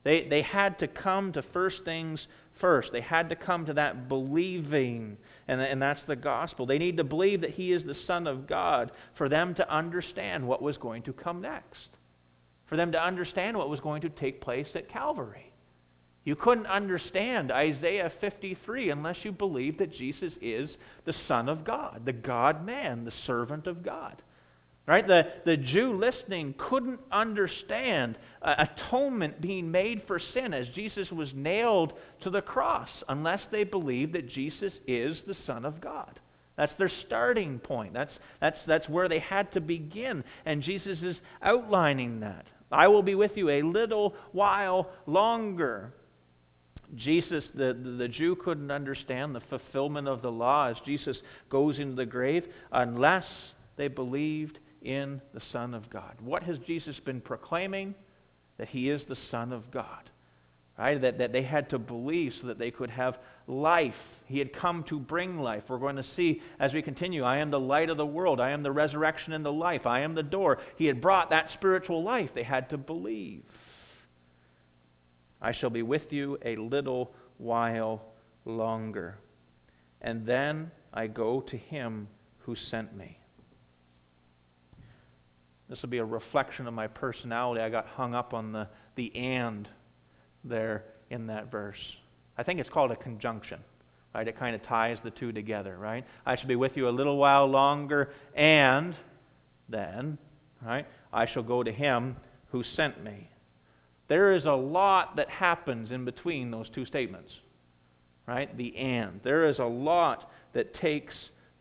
[0.04, 2.20] They, they had to come to first things
[2.60, 2.90] first.
[2.92, 5.16] They had to come to that believing,
[5.48, 6.66] and, and that's the gospel.
[6.66, 10.46] They need to believe that He is the Son of God for them to understand
[10.46, 11.88] what was going to come next,
[12.66, 15.52] for them to understand what was going to take place at Calvary.
[16.24, 20.70] You couldn't understand Isaiah 53 unless you believed that Jesus is
[21.04, 24.22] the Son of God, the God man, the servant of God.
[24.86, 25.06] Right?
[25.06, 31.28] The, the Jew listening couldn't understand uh, atonement being made for sin as Jesus was
[31.34, 31.92] nailed
[32.22, 36.18] to the cross unless they believed that Jesus is the Son of God.
[36.56, 37.94] That's their starting point.
[37.94, 40.24] That's, that's, that's where they had to begin.
[40.44, 42.46] And Jesus is outlining that.
[42.72, 45.92] I will be with you a little while longer.
[46.96, 51.16] Jesus, the, the, the, Jew couldn't understand the fulfillment of the law as Jesus
[51.48, 53.24] goes into the grave unless
[53.76, 56.14] they believed in the Son of God.
[56.20, 57.94] What has Jesus been proclaiming?
[58.58, 60.10] That he is the Son of God.
[60.78, 61.00] Right?
[61.00, 63.94] That, that they had to believe so that they could have life.
[64.26, 65.64] He had come to bring life.
[65.68, 68.40] We're going to see as we continue I am the light of the world.
[68.40, 69.86] I am the resurrection and the life.
[69.86, 70.58] I am the door.
[70.76, 72.30] He had brought that spiritual life.
[72.34, 73.42] They had to believe.
[75.40, 78.02] I shall be with you a little while
[78.44, 79.18] longer.
[80.00, 83.18] And then I go to him who sent me.
[85.72, 87.62] This will be a reflection of my personality.
[87.62, 89.66] I got hung up on the, the and
[90.44, 91.78] there in that verse.
[92.36, 93.58] I think it's called a conjunction,
[94.14, 94.28] right?
[94.28, 96.04] It kind of ties the two together, right?
[96.26, 98.94] I shall be with you a little while longer, and
[99.70, 100.18] then,
[100.62, 102.16] right, I shall go to him
[102.50, 103.30] who sent me.
[104.08, 107.32] There is a lot that happens in between those two statements,
[108.28, 108.54] right?
[108.58, 109.20] The and.
[109.24, 111.14] There is a lot that takes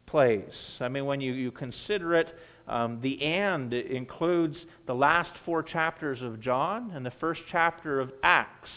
[0.06, 0.44] place.
[0.82, 2.28] I mean, when you, you consider it,
[2.68, 8.12] um, the and includes the last four chapters of John and the first chapter of
[8.24, 8.70] Acts,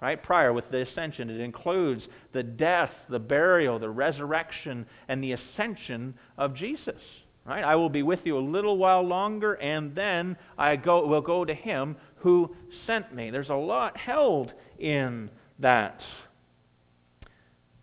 [0.00, 0.22] right?
[0.22, 1.30] Prior with the ascension.
[1.30, 7.00] It includes the death, the burial, the resurrection, and the ascension of Jesus.
[7.44, 7.64] Right?
[7.64, 11.44] I will be with you a little while longer, and then I go, will go
[11.44, 12.54] to him who
[12.86, 13.30] sent me.
[13.30, 16.00] There's a lot held in that.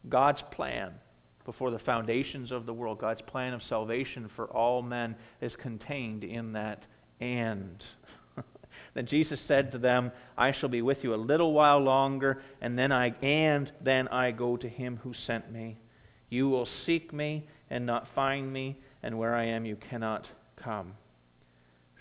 [0.08, 0.94] God's plan
[1.50, 6.24] before the foundations of the world, God's plan of salvation for all men is contained
[6.24, 6.84] in that
[7.20, 7.84] and.
[8.94, 12.78] then Jesus said to them, I shall be with you a little while longer, and
[12.78, 15.80] then I and then I go to him who sent me.
[16.30, 20.28] You will seek me and not find me, and where I am you cannot
[20.64, 20.94] come.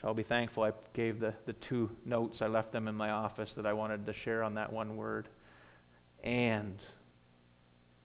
[0.03, 2.37] So I'll be thankful I gave the, the two notes.
[2.43, 5.27] I left them in my office that I wanted to share on that one word.
[6.23, 6.79] And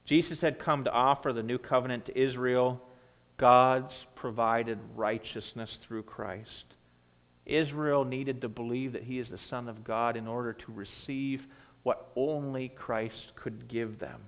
[0.06, 2.82] Jesus had come to offer the new covenant to Israel.
[3.38, 6.66] God's provided righteousness through Christ.
[7.46, 11.42] Israel needed to believe that he is the Son of God in order to receive
[11.84, 14.22] what only Christ could give them.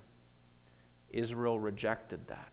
[1.10, 2.52] Israel rejected that.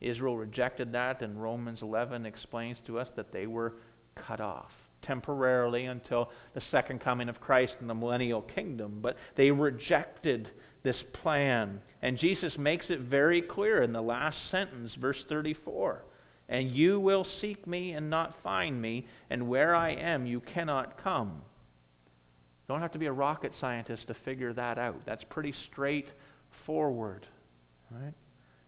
[0.00, 3.74] Israel rejected that, and Romans 11 explains to us that they were
[4.16, 4.70] cut off
[5.02, 8.98] temporarily until the second coming of Christ in the millennial kingdom.
[9.00, 10.50] But they rejected
[10.82, 11.80] this plan.
[12.02, 16.04] And Jesus makes it very clear in the last sentence, verse 34
[16.48, 21.02] And you will seek me and not find me, and where I am you cannot
[21.02, 21.42] come.
[22.68, 25.00] Don't have to be a rocket scientist to figure that out.
[25.06, 27.26] That's pretty straightforward.
[27.90, 28.12] Right?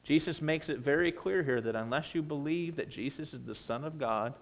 [0.07, 3.85] Jesus makes it very clear here that unless you believe that Jesus is the Son
[3.85, 4.33] of God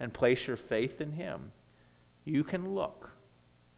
[0.00, 1.52] and place your faith in Him,
[2.24, 3.08] you can look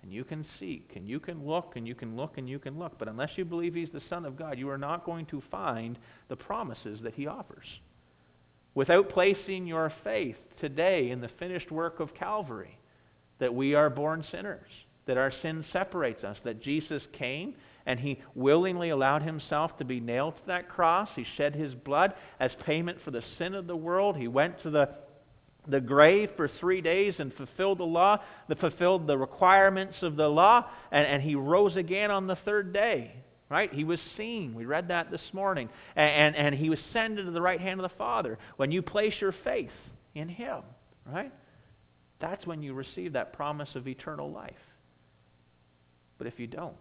[0.02, 2.78] and you can seek, and you can look, and you can look, and you can
[2.78, 2.98] look.
[2.98, 5.98] But unless you believe He's the Son of God, you are not going to find
[6.28, 7.66] the promises that He offers.
[8.74, 12.78] Without placing your faith today in the finished work of Calvary,
[13.40, 14.70] that we are born sinners,
[15.06, 17.54] that our sin separates us, that Jesus came
[17.86, 21.08] and he willingly allowed himself to be nailed to that cross.
[21.16, 24.14] He shed his blood as payment for the sin of the world.
[24.14, 24.90] He went to the
[25.68, 30.28] the grave for three days and fulfilled the law, that fulfilled the requirements of the
[30.28, 33.12] law, and, and he rose again on the third day.
[33.50, 33.72] Right?
[33.72, 34.54] He was seen.
[34.54, 35.70] We read that this morning.
[35.96, 38.38] And, and, and he was ascended to the right hand of the Father.
[38.56, 39.70] When you place your faith
[40.14, 40.60] in him,
[41.10, 41.32] right?
[42.20, 44.52] That's when you receive that promise of eternal life.
[46.18, 46.76] But if you don't,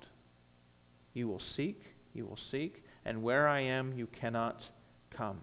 [1.13, 1.81] you will seek,
[2.13, 4.59] you will seek, and where I am, you cannot
[5.15, 5.39] come.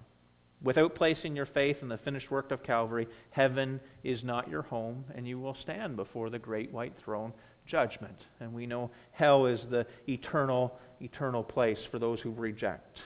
[0.65, 5.05] Without placing your faith in the finished work of Calvary, heaven is not your home,
[5.15, 7.35] and you will stand before the great white throne
[7.67, 8.17] judgment.
[8.41, 12.99] And we know hell is the eternal, eternal place for those who reject.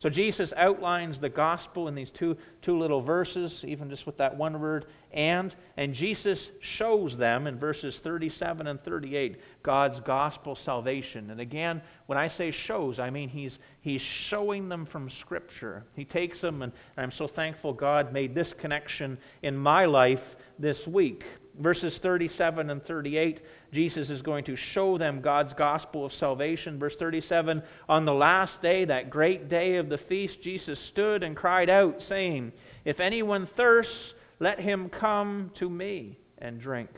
[0.00, 4.36] So Jesus outlines the gospel in these two, two little verses, even just with that
[4.36, 5.52] one word, and.
[5.76, 6.38] And Jesus
[6.78, 11.30] shows them in verses 37 and 38 God's gospel salvation.
[11.30, 15.84] And again, when I say shows, I mean he's, he's showing them from Scripture.
[15.94, 20.20] He takes them, and I'm so thankful God made this connection in my life
[20.60, 21.24] this week.
[21.58, 23.40] Verses 37 and 38,
[23.72, 26.78] Jesus is going to show them God's gospel of salvation.
[26.78, 31.36] Verse 37 On the last day, that great day of the feast, Jesus stood and
[31.36, 32.52] cried out, saying,
[32.84, 33.92] If anyone thirsts,
[34.38, 36.90] let him come to me and drink.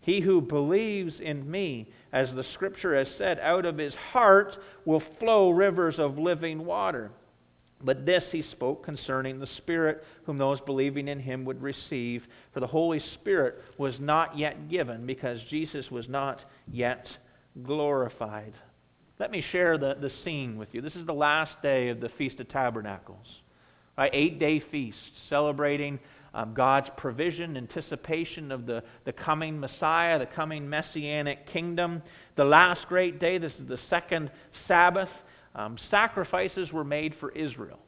[0.00, 5.02] He who believes in me, as the scripture has said, out of his heart will
[5.18, 7.10] flow rivers of living water.
[7.84, 12.22] But this he spoke concerning the Spirit, whom those believing in him would receive.
[12.52, 16.40] For the Holy Spirit was not yet given, because Jesus was not
[16.72, 17.06] yet
[17.62, 18.54] glorified.
[19.20, 20.80] Let me share the, the scene with you.
[20.80, 23.26] This is the last day of the Feast of Tabernacles,
[23.96, 24.10] right?
[24.12, 24.96] Eight day feast,
[25.28, 26.00] celebrating
[26.34, 32.02] um, God's provision, anticipation of the, the coming Messiah, the coming messianic kingdom.
[32.36, 34.30] The last great day, this is the second
[34.66, 35.08] Sabbath,
[35.54, 37.78] um, sacrifices were made for Israel.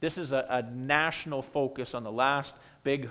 [0.00, 2.50] This is a, a national focus on the last
[2.84, 3.10] big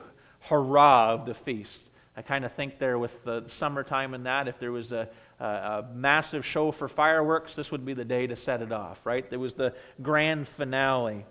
[0.49, 1.69] hurrah of the feast.
[2.17, 5.07] I kind of think there with the summertime and that, if there was a,
[5.39, 8.97] a, a, massive show for fireworks, this would be the day to set it off,
[9.05, 9.29] right?
[9.29, 11.25] There was the grand finale.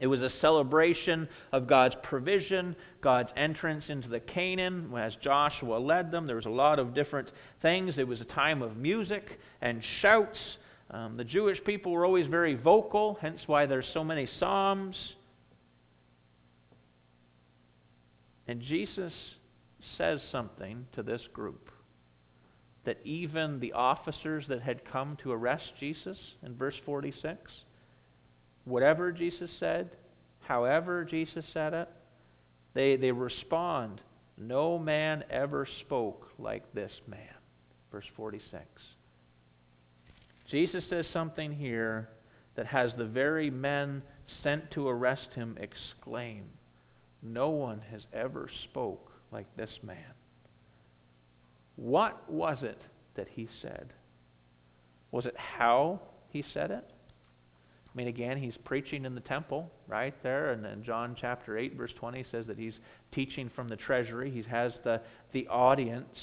[0.00, 6.10] It was a celebration of God's provision, God's entrance into the Canaan as Joshua led
[6.10, 6.26] them.
[6.26, 7.28] There was a lot of different
[7.62, 7.94] things.
[7.96, 9.24] It was a time of music
[9.60, 10.38] and shouts.
[10.92, 14.96] Um, the Jewish people were always very vocal, hence why there's so many psalms.
[18.46, 19.12] And Jesus
[19.96, 21.70] says something to this group
[22.84, 27.50] that even the officers that had come to arrest Jesus in verse 46
[28.64, 29.90] whatever Jesus said,
[30.40, 31.88] however Jesus said it,
[32.74, 34.00] they, they respond,
[34.36, 37.34] No man ever spoke like this man.
[37.90, 38.62] Verse 46.
[40.52, 42.10] Jesus says something here
[42.56, 44.02] that has the very men
[44.42, 46.44] sent to arrest him exclaim,
[47.22, 50.12] No one has ever spoke like this man.
[51.76, 52.78] What was it
[53.16, 53.94] that he said?
[55.10, 56.84] Was it how he said it?
[56.86, 60.52] I mean, again, he's preaching in the temple right there.
[60.52, 62.72] And in John chapter 8, verse 20 says that he's
[63.14, 64.30] teaching from the treasury.
[64.30, 65.00] He has the,
[65.32, 66.14] the audience.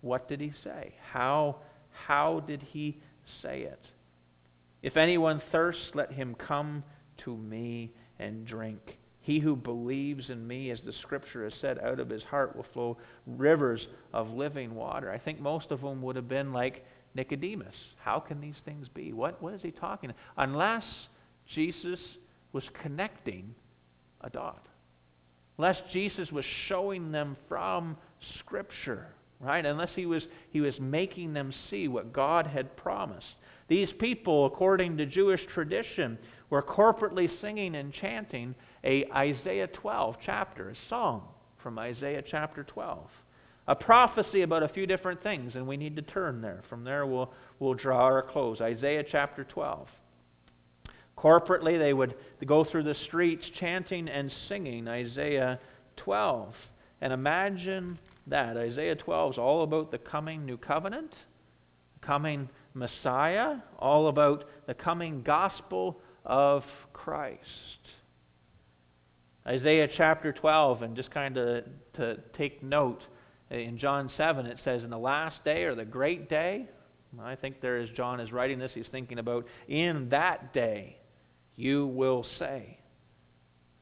[0.00, 0.94] What did he say?
[1.12, 1.58] How,
[2.06, 3.00] how did he
[3.42, 3.80] say it?
[4.82, 6.82] If anyone thirsts, let him come
[7.24, 8.80] to me and drink.
[9.20, 12.66] He who believes in me, as the scripture has said, out of his heart will
[12.72, 15.10] flow rivers of living water.
[15.10, 17.74] I think most of them would have been like, Nicodemus.
[18.02, 19.12] How can these things be?
[19.12, 20.12] What, what is he talking?
[20.36, 20.84] Unless
[21.54, 21.98] Jesus
[22.52, 23.54] was connecting
[24.22, 24.66] a dot.
[25.58, 27.96] Unless Jesus was showing them from
[28.38, 29.08] Scripture,
[29.42, 29.64] right?
[29.64, 33.26] Unless he was, he was making them see what God had promised.
[33.68, 36.18] These people, according to Jewish tradition,
[36.50, 41.22] were corporately singing and chanting a Isaiah 12 chapter, a song
[41.62, 43.08] from Isaiah chapter 12
[43.68, 46.62] a prophecy about a few different things, and we need to turn there.
[46.68, 48.60] From there, we'll, we'll draw our close.
[48.60, 49.86] Isaiah chapter 12.
[51.16, 52.14] Corporately, they would
[52.46, 55.60] go through the streets chanting and singing Isaiah
[55.98, 56.52] 12.
[57.00, 58.56] And imagine that.
[58.56, 61.12] Isaiah 12 is all about the coming new covenant,
[62.00, 66.62] coming Messiah, all about the coming gospel of
[66.92, 67.40] Christ.
[69.46, 71.64] Isaiah chapter 12, and just kind of
[71.94, 73.02] to take note,
[73.50, 76.66] in John 7, it says, In the last day or the great day,
[77.20, 80.96] I think there is John is writing this, he's thinking about, In that day
[81.56, 82.78] you will say,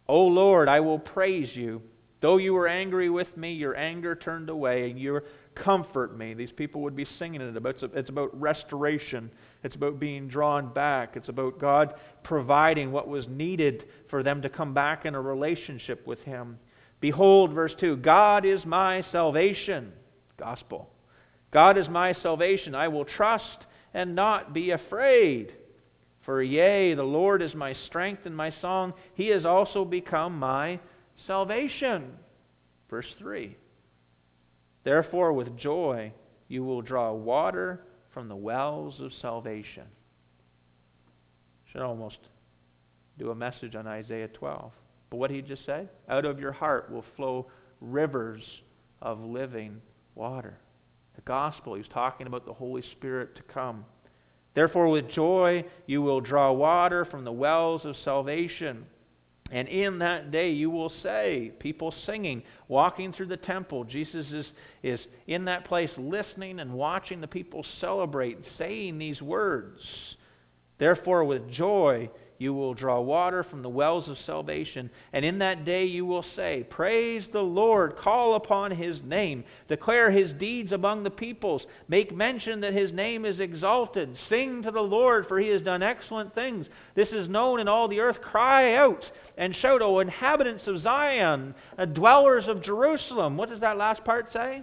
[0.09, 1.83] O Lord, I will praise you.
[2.21, 5.21] Though you were angry with me, your anger turned away, and you
[5.55, 6.35] comfort me.
[6.35, 7.77] These people would be singing it about.
[7.95, 9.31] It's about restoration.
[9.65, 11.17] It's about being drawn back.
[11.17, 16.07] It's about God providing what was needed for them to come back in a relationship
[16.07, 16.59] with Him.
[17.01, 19.93] Behold, verse 2 God is my salvation.
[20.39, 20.89] Gospel.
[21.53, 22.75] God is my salvation.
[22.75, 25.55] I will trust and not be afraid.
[26.25, 28.93] For yea, the Lord is my strength and my song.
[29.15, 30.79] He has also become my
[31.31, 32.11] salvation.
[32.89, 33.57] Verse 3
[34.83, 36.13] Therefore, with joy,
[36.49, 39.85] you will draw water from the wells of salvation.
[41.71, 42.17] Should almost
[43.17, 44.73] do a message on Isaiah 12.
[45.09, 45.89] But what he just said?
[46.09, 47.47] Out of your heart will flow
[47.81, 48.43] rivers
[49.01, 49.81] of living
[50.17, 50.59] water.
[51.15, 53.85] The gospel, he's talking about the Holy Spirit to come.
[54.57, 58.85] Therefore, with joy you will draw water from the wells of salvation.
[59.51, 64.47] And in that day you will say, people singing, walking through the temple, Jesus is,
[64.83, 69.81] is in that place listening and watching the people celebrate, saying these words.
[70.79, 74.89] Therefore, with joy you will draw water from the wells of salvation.
[75.13, 80.11] And in that day you will say, Praise the Lord, call upon his name, declare
[80.11, 84.81] his deeds among the peoples, make mention that his name is exalted, sing to the
[84.81, 86.67] Lord, for he has done excellent things.
[86.97, 88.17] This is known in all the earth.
[88.23, 89.05] Cry out
[89.41, 93.37] and shout, O inhabitants of Zion, uh, dwellers of Jerusalem.
[93.37, 94.63] What does that last part say?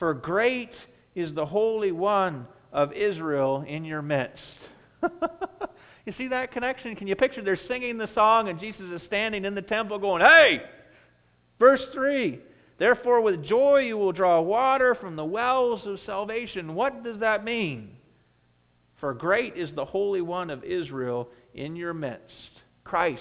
[0.00, 0.72] For great
[1.14, 4.40] is the Holy One of Israel in your midst.
[6.06, 6.94] You see that connection?
[6.94, 10.22] Can you picture they're singing the song and Jesus is standing in the temple going,
[10.22, 10.62] Hey!
[11.58, 12.38] Verse 3
[12.78, 16.74] Therefore, with joy you will draw water from the wells of salvation.
[16.74, 17.90] What does that mean?
[19.00, 22.55] For great is the Holy One of Israel in your midst.
[22.86, 23.20] Christ,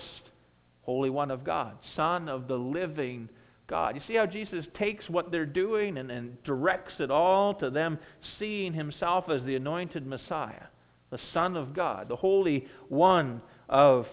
[0.84, 3.30] Holy One of God, Son of the living
[3.68, 3.96] God.
[3.96, 7.98] You see how Jesus takes what they're doing and, and directs it all to them
[8.38, 10.68] seeing himself as the anointed Messiah,
[11.10, 14.06] the Son of God, the Holy One of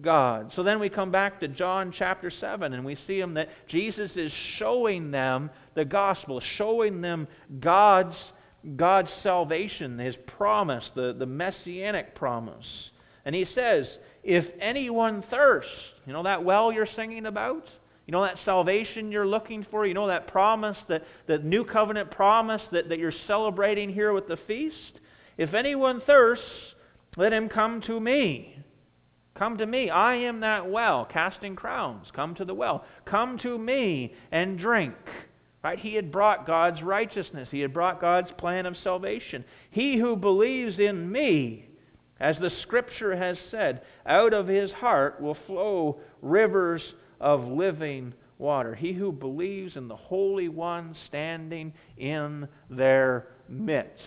[0.00, 0.52] God.
[0.54, 4.12] So then we come back to John chapter 7 and we see him that Jesus
[4.14, 7.26] is showing them the gospel, showing them
[7.58, 8.14] God's,
[8.76, 12.66] God's salvation, his promise, the, the messianic promise.
[13.24, 13.86] And he says,
[14.22, 15.70] If anyone thirsts,
[16.06, 17.64] you know that well you're singing about?
[18.06, 19.86] You know that salvation you're looking for?
[19.86, 24.26] You know that promise, that, that new covenant promise that, that you're celebrating here with
[24.26, 24.74] the feast?
[25.38, 26.44] If anyone thirsts,
[27.16, 28.56] let him come to me.
[29.36, 29.88] Come to me.
[29.88, 32.06] I am that well, casting crowns.
[32.14, 32.84] Come to the well.
[33.06, 34.94] Come to me and drink.
[35.62, 35.78] Right?
[35.78, 37.48] He had brought God's righteousness.
[37.50, 39.44] He had brought God's plan of salvation.
[39.70, 41.69] He who believes in me,
[42.20, 46.82] as the scripture has said, out of his heart will flow rivers
[47.20, 48.74] of living water.
[48.74, 54.02] He who believes in the Holy One standing in their midst.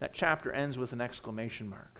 [0.00, 1.88] That chapter ends with an exclamation mark.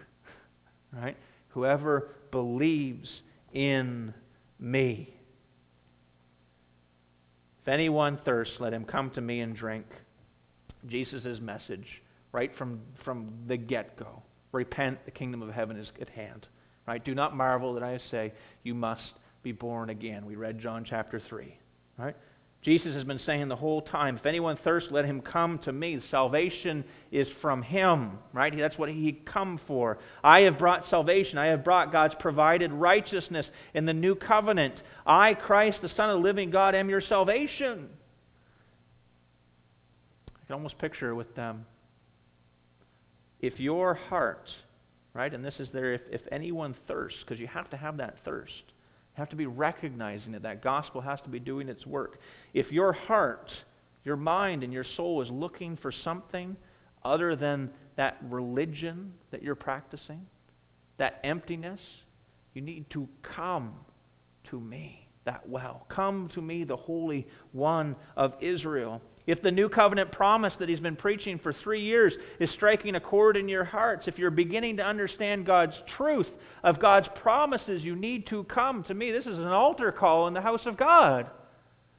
[0.95, 1.17] Right?
[1.49, 3.09] Whoever believes
[3.55, 4.13] in
[4.61, 5.09] me.
[7.63, 9.87] If anyone thirsts, let him come to me and drink.
[10.87, 11.87] Jesus' message,
[12.33, 14.23] right from, from the get go
[14.53, 16.47] repent, the kingdom of heaven is at hand.
[16.87, 17.05] Right?
[17.05, 19.03] Do not marvel that I say, you must
[19.43, 20.27] be born again.
[20.27, 21.57] We read John chapter 3.
[21.99, 22.17] Right?
[22.63, 26.01] Jesus has been saying the whole time, if anyone thirsts, let him come to me.
[26.13, 28.57] Salvation is from him, right?
[28.57, 29.99] That's what he come for.
[30.23, 31.39] I have brought salvation.
[31.39, 34.75] I have brought God's provided righteousness in the new covenant.
[35.05, 37.89] I, Christ, the Son of the living God, am your salvation.
[40.29, 41.67] I can almost picture with them.
[43.43, 44.49] If your heart,
[45.13, 48.17] right, and this is there, if, if anyone thirsts, because you have to have that
[48.25, 48.53] thirst
[49.15, 50.43] you have to be recognizing it.
[50.43, 52.19] That gospel has to be doing its work.
[52.55, 53.51] If your heart,
[54.05, 56.57] your mind, and your soul is looking for something
[57.05, 60.25] other than that religion that you're practicing,
[60.97, 61.81] that emptiness,
[62.55, 63.75] you need to come
[64.49, 65.85] to me, that well.
[65.91, 69.03] Come to me, the Holy One of Israel.
[69.27, 73.01] If the new covenant promise that he's been preaching for three years is striking a
[73.01, 76.27] chord in your hearts, if you're beginning to understand God's truth
[76.65, 79.13] of God's promises, you need to come to me.
[79.13, 81.29] This is an altar call in the house of God.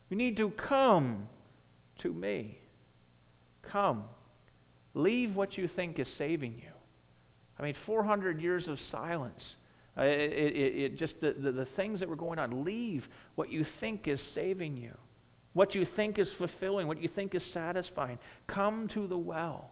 [0.09, 1.29] You need to come
[2.01, 2.59] to me.
[3.71, 4.03] Come.
[4.93, 6.71] Leave what you think is saving you.
[7.57, 9.41] I mean, 400 years of silence.
[9.97, 12.65] Uh, it, it, it, just the, the, the things that were going on.
[12.65, 13.03] Leave
[13.35, 14.91] what you think is saving you
[15.53, 18.17] what you think is fulfilling, what you think is satisfying.
[18.47, 19.71] Come to the well.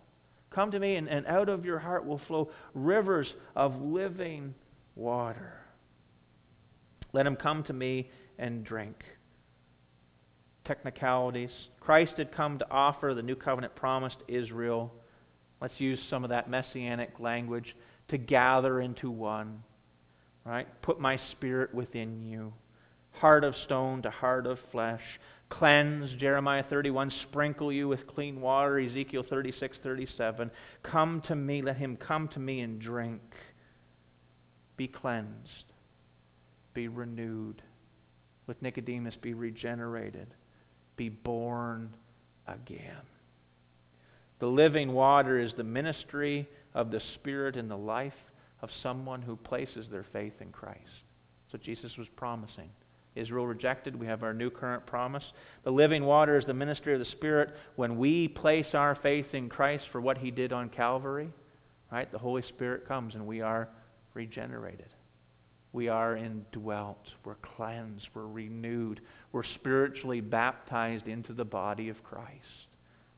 [0.51, 4.53] Come to me, and, and out of your heart will flow rivers of living
[4.95, 5.53] water.
[7.13, 9.03] Let him come to me and drink.
[10.65, 11.49] Technicalities.
[11.79, 14.93] Christ had come to offer the new covenant promised Israel.
[15.61, 17.75] Let's use some of that messianic language
[18.09, 19.63] to gather into one.
[20.45, 20.67] Right?
[20.81, 22.53] Put my spirit within you.
[23.11, 25.01] Heart of stone to heart of flesh
[25.51, 30.49] cleanse, Jeremiah 31, sprinkle you with clean water, Ezekiel 36, 37.
[30.83, 33.21] Come to me, let him come to me and drink.
[34.77, 35.65] Be cleansed,
[36.73, 37.61] be renewed.
[38.47, 40.27] With Nicodemus, be regenerated,
[40.97, 41.95] be born
[42.47, 43.05] again.
[44.39, 48.13] The living water is the ministry of the Spirit in the life
[48.61, 50.79] of someone who places their faith in Christ.
[51.51, 52.69] What Jesus was promising.
[53.15, 53.95] Israel rejected.
[53.95, 55.23] We have our new covenant promise.
[55.63, 57.49] The living water is the ministry of the Spirit.
[57.75, 61.29] When we place our faith in Christ for what he did on Calvary,
[61.91, 63.67] right, the Holy Spirit comes and we are
[64.13, 64.89] regenerated.
[65.73, 67.05] We are indwelt.
[67.23, 68.07] We're cleansed.
[68.13, 69.01] We're renewed.
[69.31, 72.31] We're spiritually baptized into the body of Christ.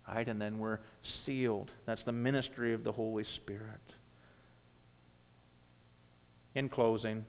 [0.07, 0.27] Right?
[0.27, 0.79] And then we're
[1.25, 1.71] sealed.
[1.85, 3.81] That's the ministry of the Holy Spirit.
[6.55, 7.25] In closing,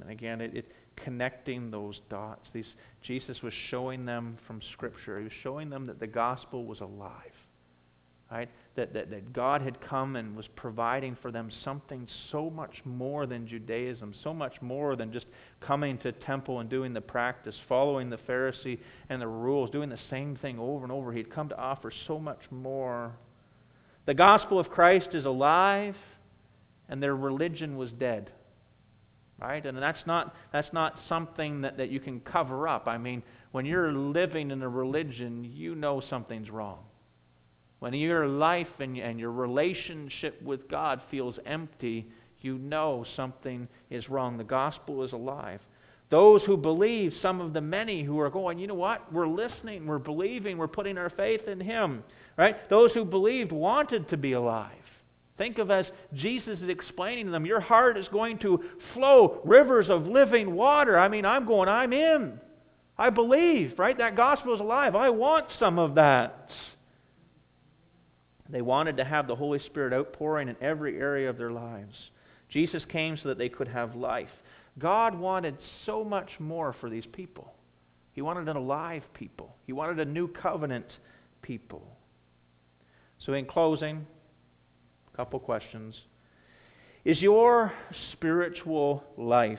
[0.00, 0.72] and again, it, it
[1.04, 2.42] connecting those dots.
[2.52, 2.64] These,
[3.02, 5.18] Jesus was showing them from Scripture.
[5.18, 7.32] He was showing them that the gospel was alive.
[8.30, 8.50] Right?
[8.76, 13.24] That, that, that God had come and was providing for them something so much more
[13.24, 15.24] than Judaism, so much more than just
[15.66, 18.78] coming to temple and doing the practice, following the Pharisee
[19.08, 21.10] and the rules, doing the same thing over and over.
[21.10, 23.12] He'd come to offer so much more.
[24.04, 25.96] The gospel of Christ is alive,
[26.90, 28.30] and their religion was dead
[29.40, 29.64] right?
[29.64, 32.86] And that's not, that's not something that, that you can cover up.
[32.86, 33.22] I mean,
[33.52, 36.80] when you're living in a religion, you know something's wrong.
[37.78, 42.06] When your life and, and your relationship with God feels empty,
[42.40, 44.36] you know something is wrong.
[44.36, 45.60] The gospel is alive.
[46.10, 49.12] Those who believe, some of the many who are going, you know what?
[49.12, 52.02] We're listening, we're believing, we're putting our faith in Him.
[52.36, 52.68] Right?
[52.70, 54.72] Those who believed wanted to be alive.
[55.38, 58.62] Think of as Jesus is explaining to them, your heart is going to
[58.92, 60.98] flow rivers of living water.
[60.98, 62.40] I mean, I'm going, I'm in.
[62.98, 63.96] I believe, right?
[63.96, 64.96] That gospel is alive.
[64.96, 66.50] I want some of that.
[68.50, 71.94] They wanted to have the Holy Spirit outpouring in every area of their lives.
[72.50, 74.30] Jesus came so that they could have life.
[74.78, 77.52] God wanted so much more for these people.
[78.12, 80.86] He wanted an alive people, He wanted a new covenant
[81.42, 81.82] people.
[83.24, 84.06] So, in closing,
[85.18, 85.96] couple questions.
[87.04, 87.72] Is your
[88.12, 89.58] spiritual life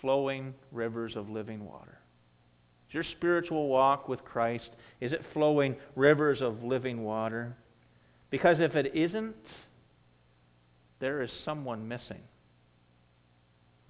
[0.00, 2.00] flowing rivers of living water?
[2.88, 4.70] Is your spiritual walk with Christ,
[5.00, 7.56] is it flowing rivers of living water?
[8.30, 9.36] Because if it isn't,
[10.98, 12.22] there is someone missing.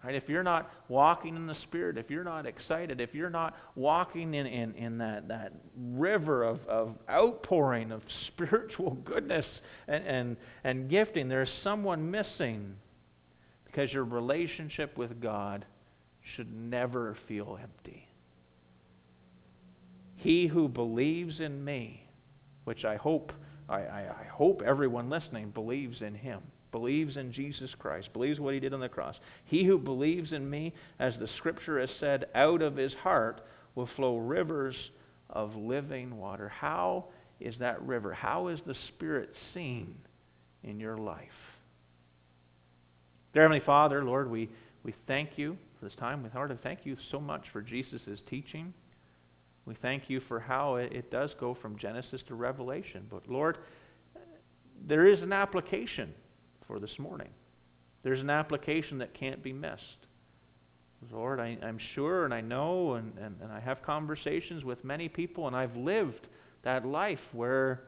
[0.05, 0.17] Right?
[0.17, 4.35] If you're not walking in the Spirit, if you're not excited, if you're not walking
[4.35, 9.47] in, in, in that, that river of, of outpouring of spiritual goodness
[9.87, 12.75] and, and, and gifting, there's someone missing
[13.65, 15.65] because your relationship with God
[16.35, 18.09] should never feel empty.
[20.17, 22.05] He who believes in me,
[22.65, 23.33] which I hope,
[23.69, 26.43] I, I, I hope everyone listening believes in him
[26.73, 29.15] believes in Jesus Christ, believes what he did on the cross.
[29.45, 33.43] He who believes in me, as the scripture has said, out of his heart
[33.75, 34.75] will flow rivers
[35.31, 36.49] of living water.
[36.49, 37.05] How
[37.41, 38.13] is that river?
[38.13, 39.95] How is the Spirit seen
[40.65, 41.29] in your life?
[43.33, 44.51] Dear Heavenly Father, Lord, we,
[44.83, 46.23] we thank you for this time.
[46.23, 48.75] With heart, and thank you so much for Jesus' teaching.
[49.65, 53.07] We thank you for how it, it does go from Genesis to Revelation.
[53.11, 53.59] But Lord,
[54.87, 56.13] there is an application
[56.73, 57.29] for this morning.
[58.03, 59.83] There's an application that can't be missed.
[61.11, 65.09] Lord, I, am sure and I know, and, and, and I have conversations with many
[65.09, 66.27] people, and I've lived
[66.65, 67.83] that life where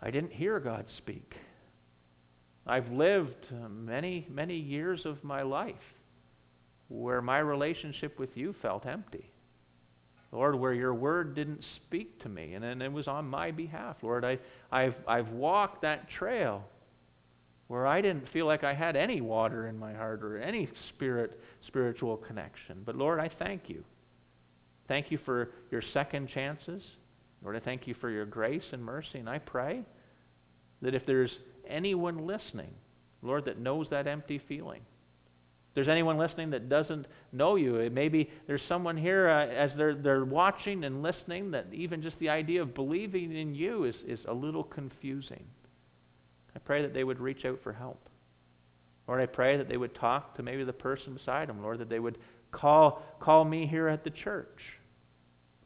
[0.00, 1.34] I didn't hear God speak.
[2.66, 5.74] I've lived uh, many, many years of my life
[6.88, 9.28] where my relationship with you felt empty.
[10.30, 13.96] Lord, where your word didn't speak to me, and, and it was on my behalf.
[14.02, 14.38] Lord, I,
[14.70, 16.64] I've, I've walked that trail
[17.72, 21.40] where I didn't feel like I had any water in my heart or any spirit
[21.66, 22.82] spiritual connection.
[22.84, 23.82] But Lord, I thank you.
[24.88, 26.82] Thank you for your second chances.
[27.42, 29.20] Lord, I thank you for your grace and mercy.
[29.20, 29.80] And I pray
[30.82, 31.30] that if there's
[31.66, 32.74] anyone listening,
[33.22, 34.82] Lord, that knows that empty feeling,
[35.70, 39.94] if there's anyone listening that doesn't know you, maybe there's someone here uh, as they're,
[39.94, 44.18] they're watching and listening that even just the idea of believing in you is, is
[44.28, 45.46] a little confusing.
[46.54, 48.08] I pray that they would reach out for help.
[49.08, 51.62] Lord, I pray that they would talk to maybe the person beside them.
[51.62, 52.18] Lord, that they would
[52.50, 54.58] call, call me here at the church.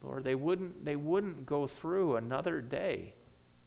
[0.01, 3.13] Lord, they wouldn't, they wouldn't go through another day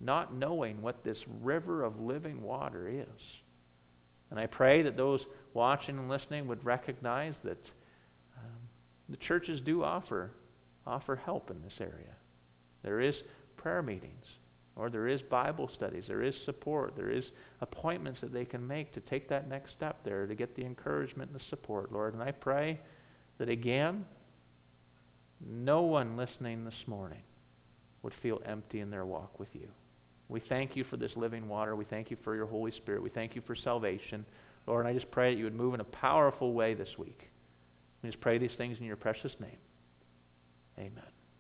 [0.01, 3.23] not knowing what this river of living water is.
[4.31, 5.21] And I pray that those
[5.53, 7.59] watching and listening would recognize that
[8.39, 8.59] um,
[9.09, 10.31] the churches do offer,
[10.87, 12.15] offer help in this area.
[12.83, 13.15] There is
[13.57, 14.25] prayer meetings.
[14.81, 17.25] Or there is Bible studies, there is support, there is
[17.61, 21.31] appointments that they can make to take that next step there to get the encouragement
[21.31, 22.15] and the support, Lord.
[22.15, 22.81] And I pray
[23.37, 24.07] that again,
[25.47, 27.21] no one listening this morning
[28.03, 29.69] would feel empty in their walk with you.
[30.31, 31.77] We thank you for this living water.
[31.77, 33.03] We thank you for your Holy Spirit.
[33.03, 34.25] We thank you for salvation.
[34.67, 37.29] Lord, and I just pray that you would move in a powerful way this week.
[38.03, 39.59] We just pray these things in your precious name.
[40.79, 41.20] Amen.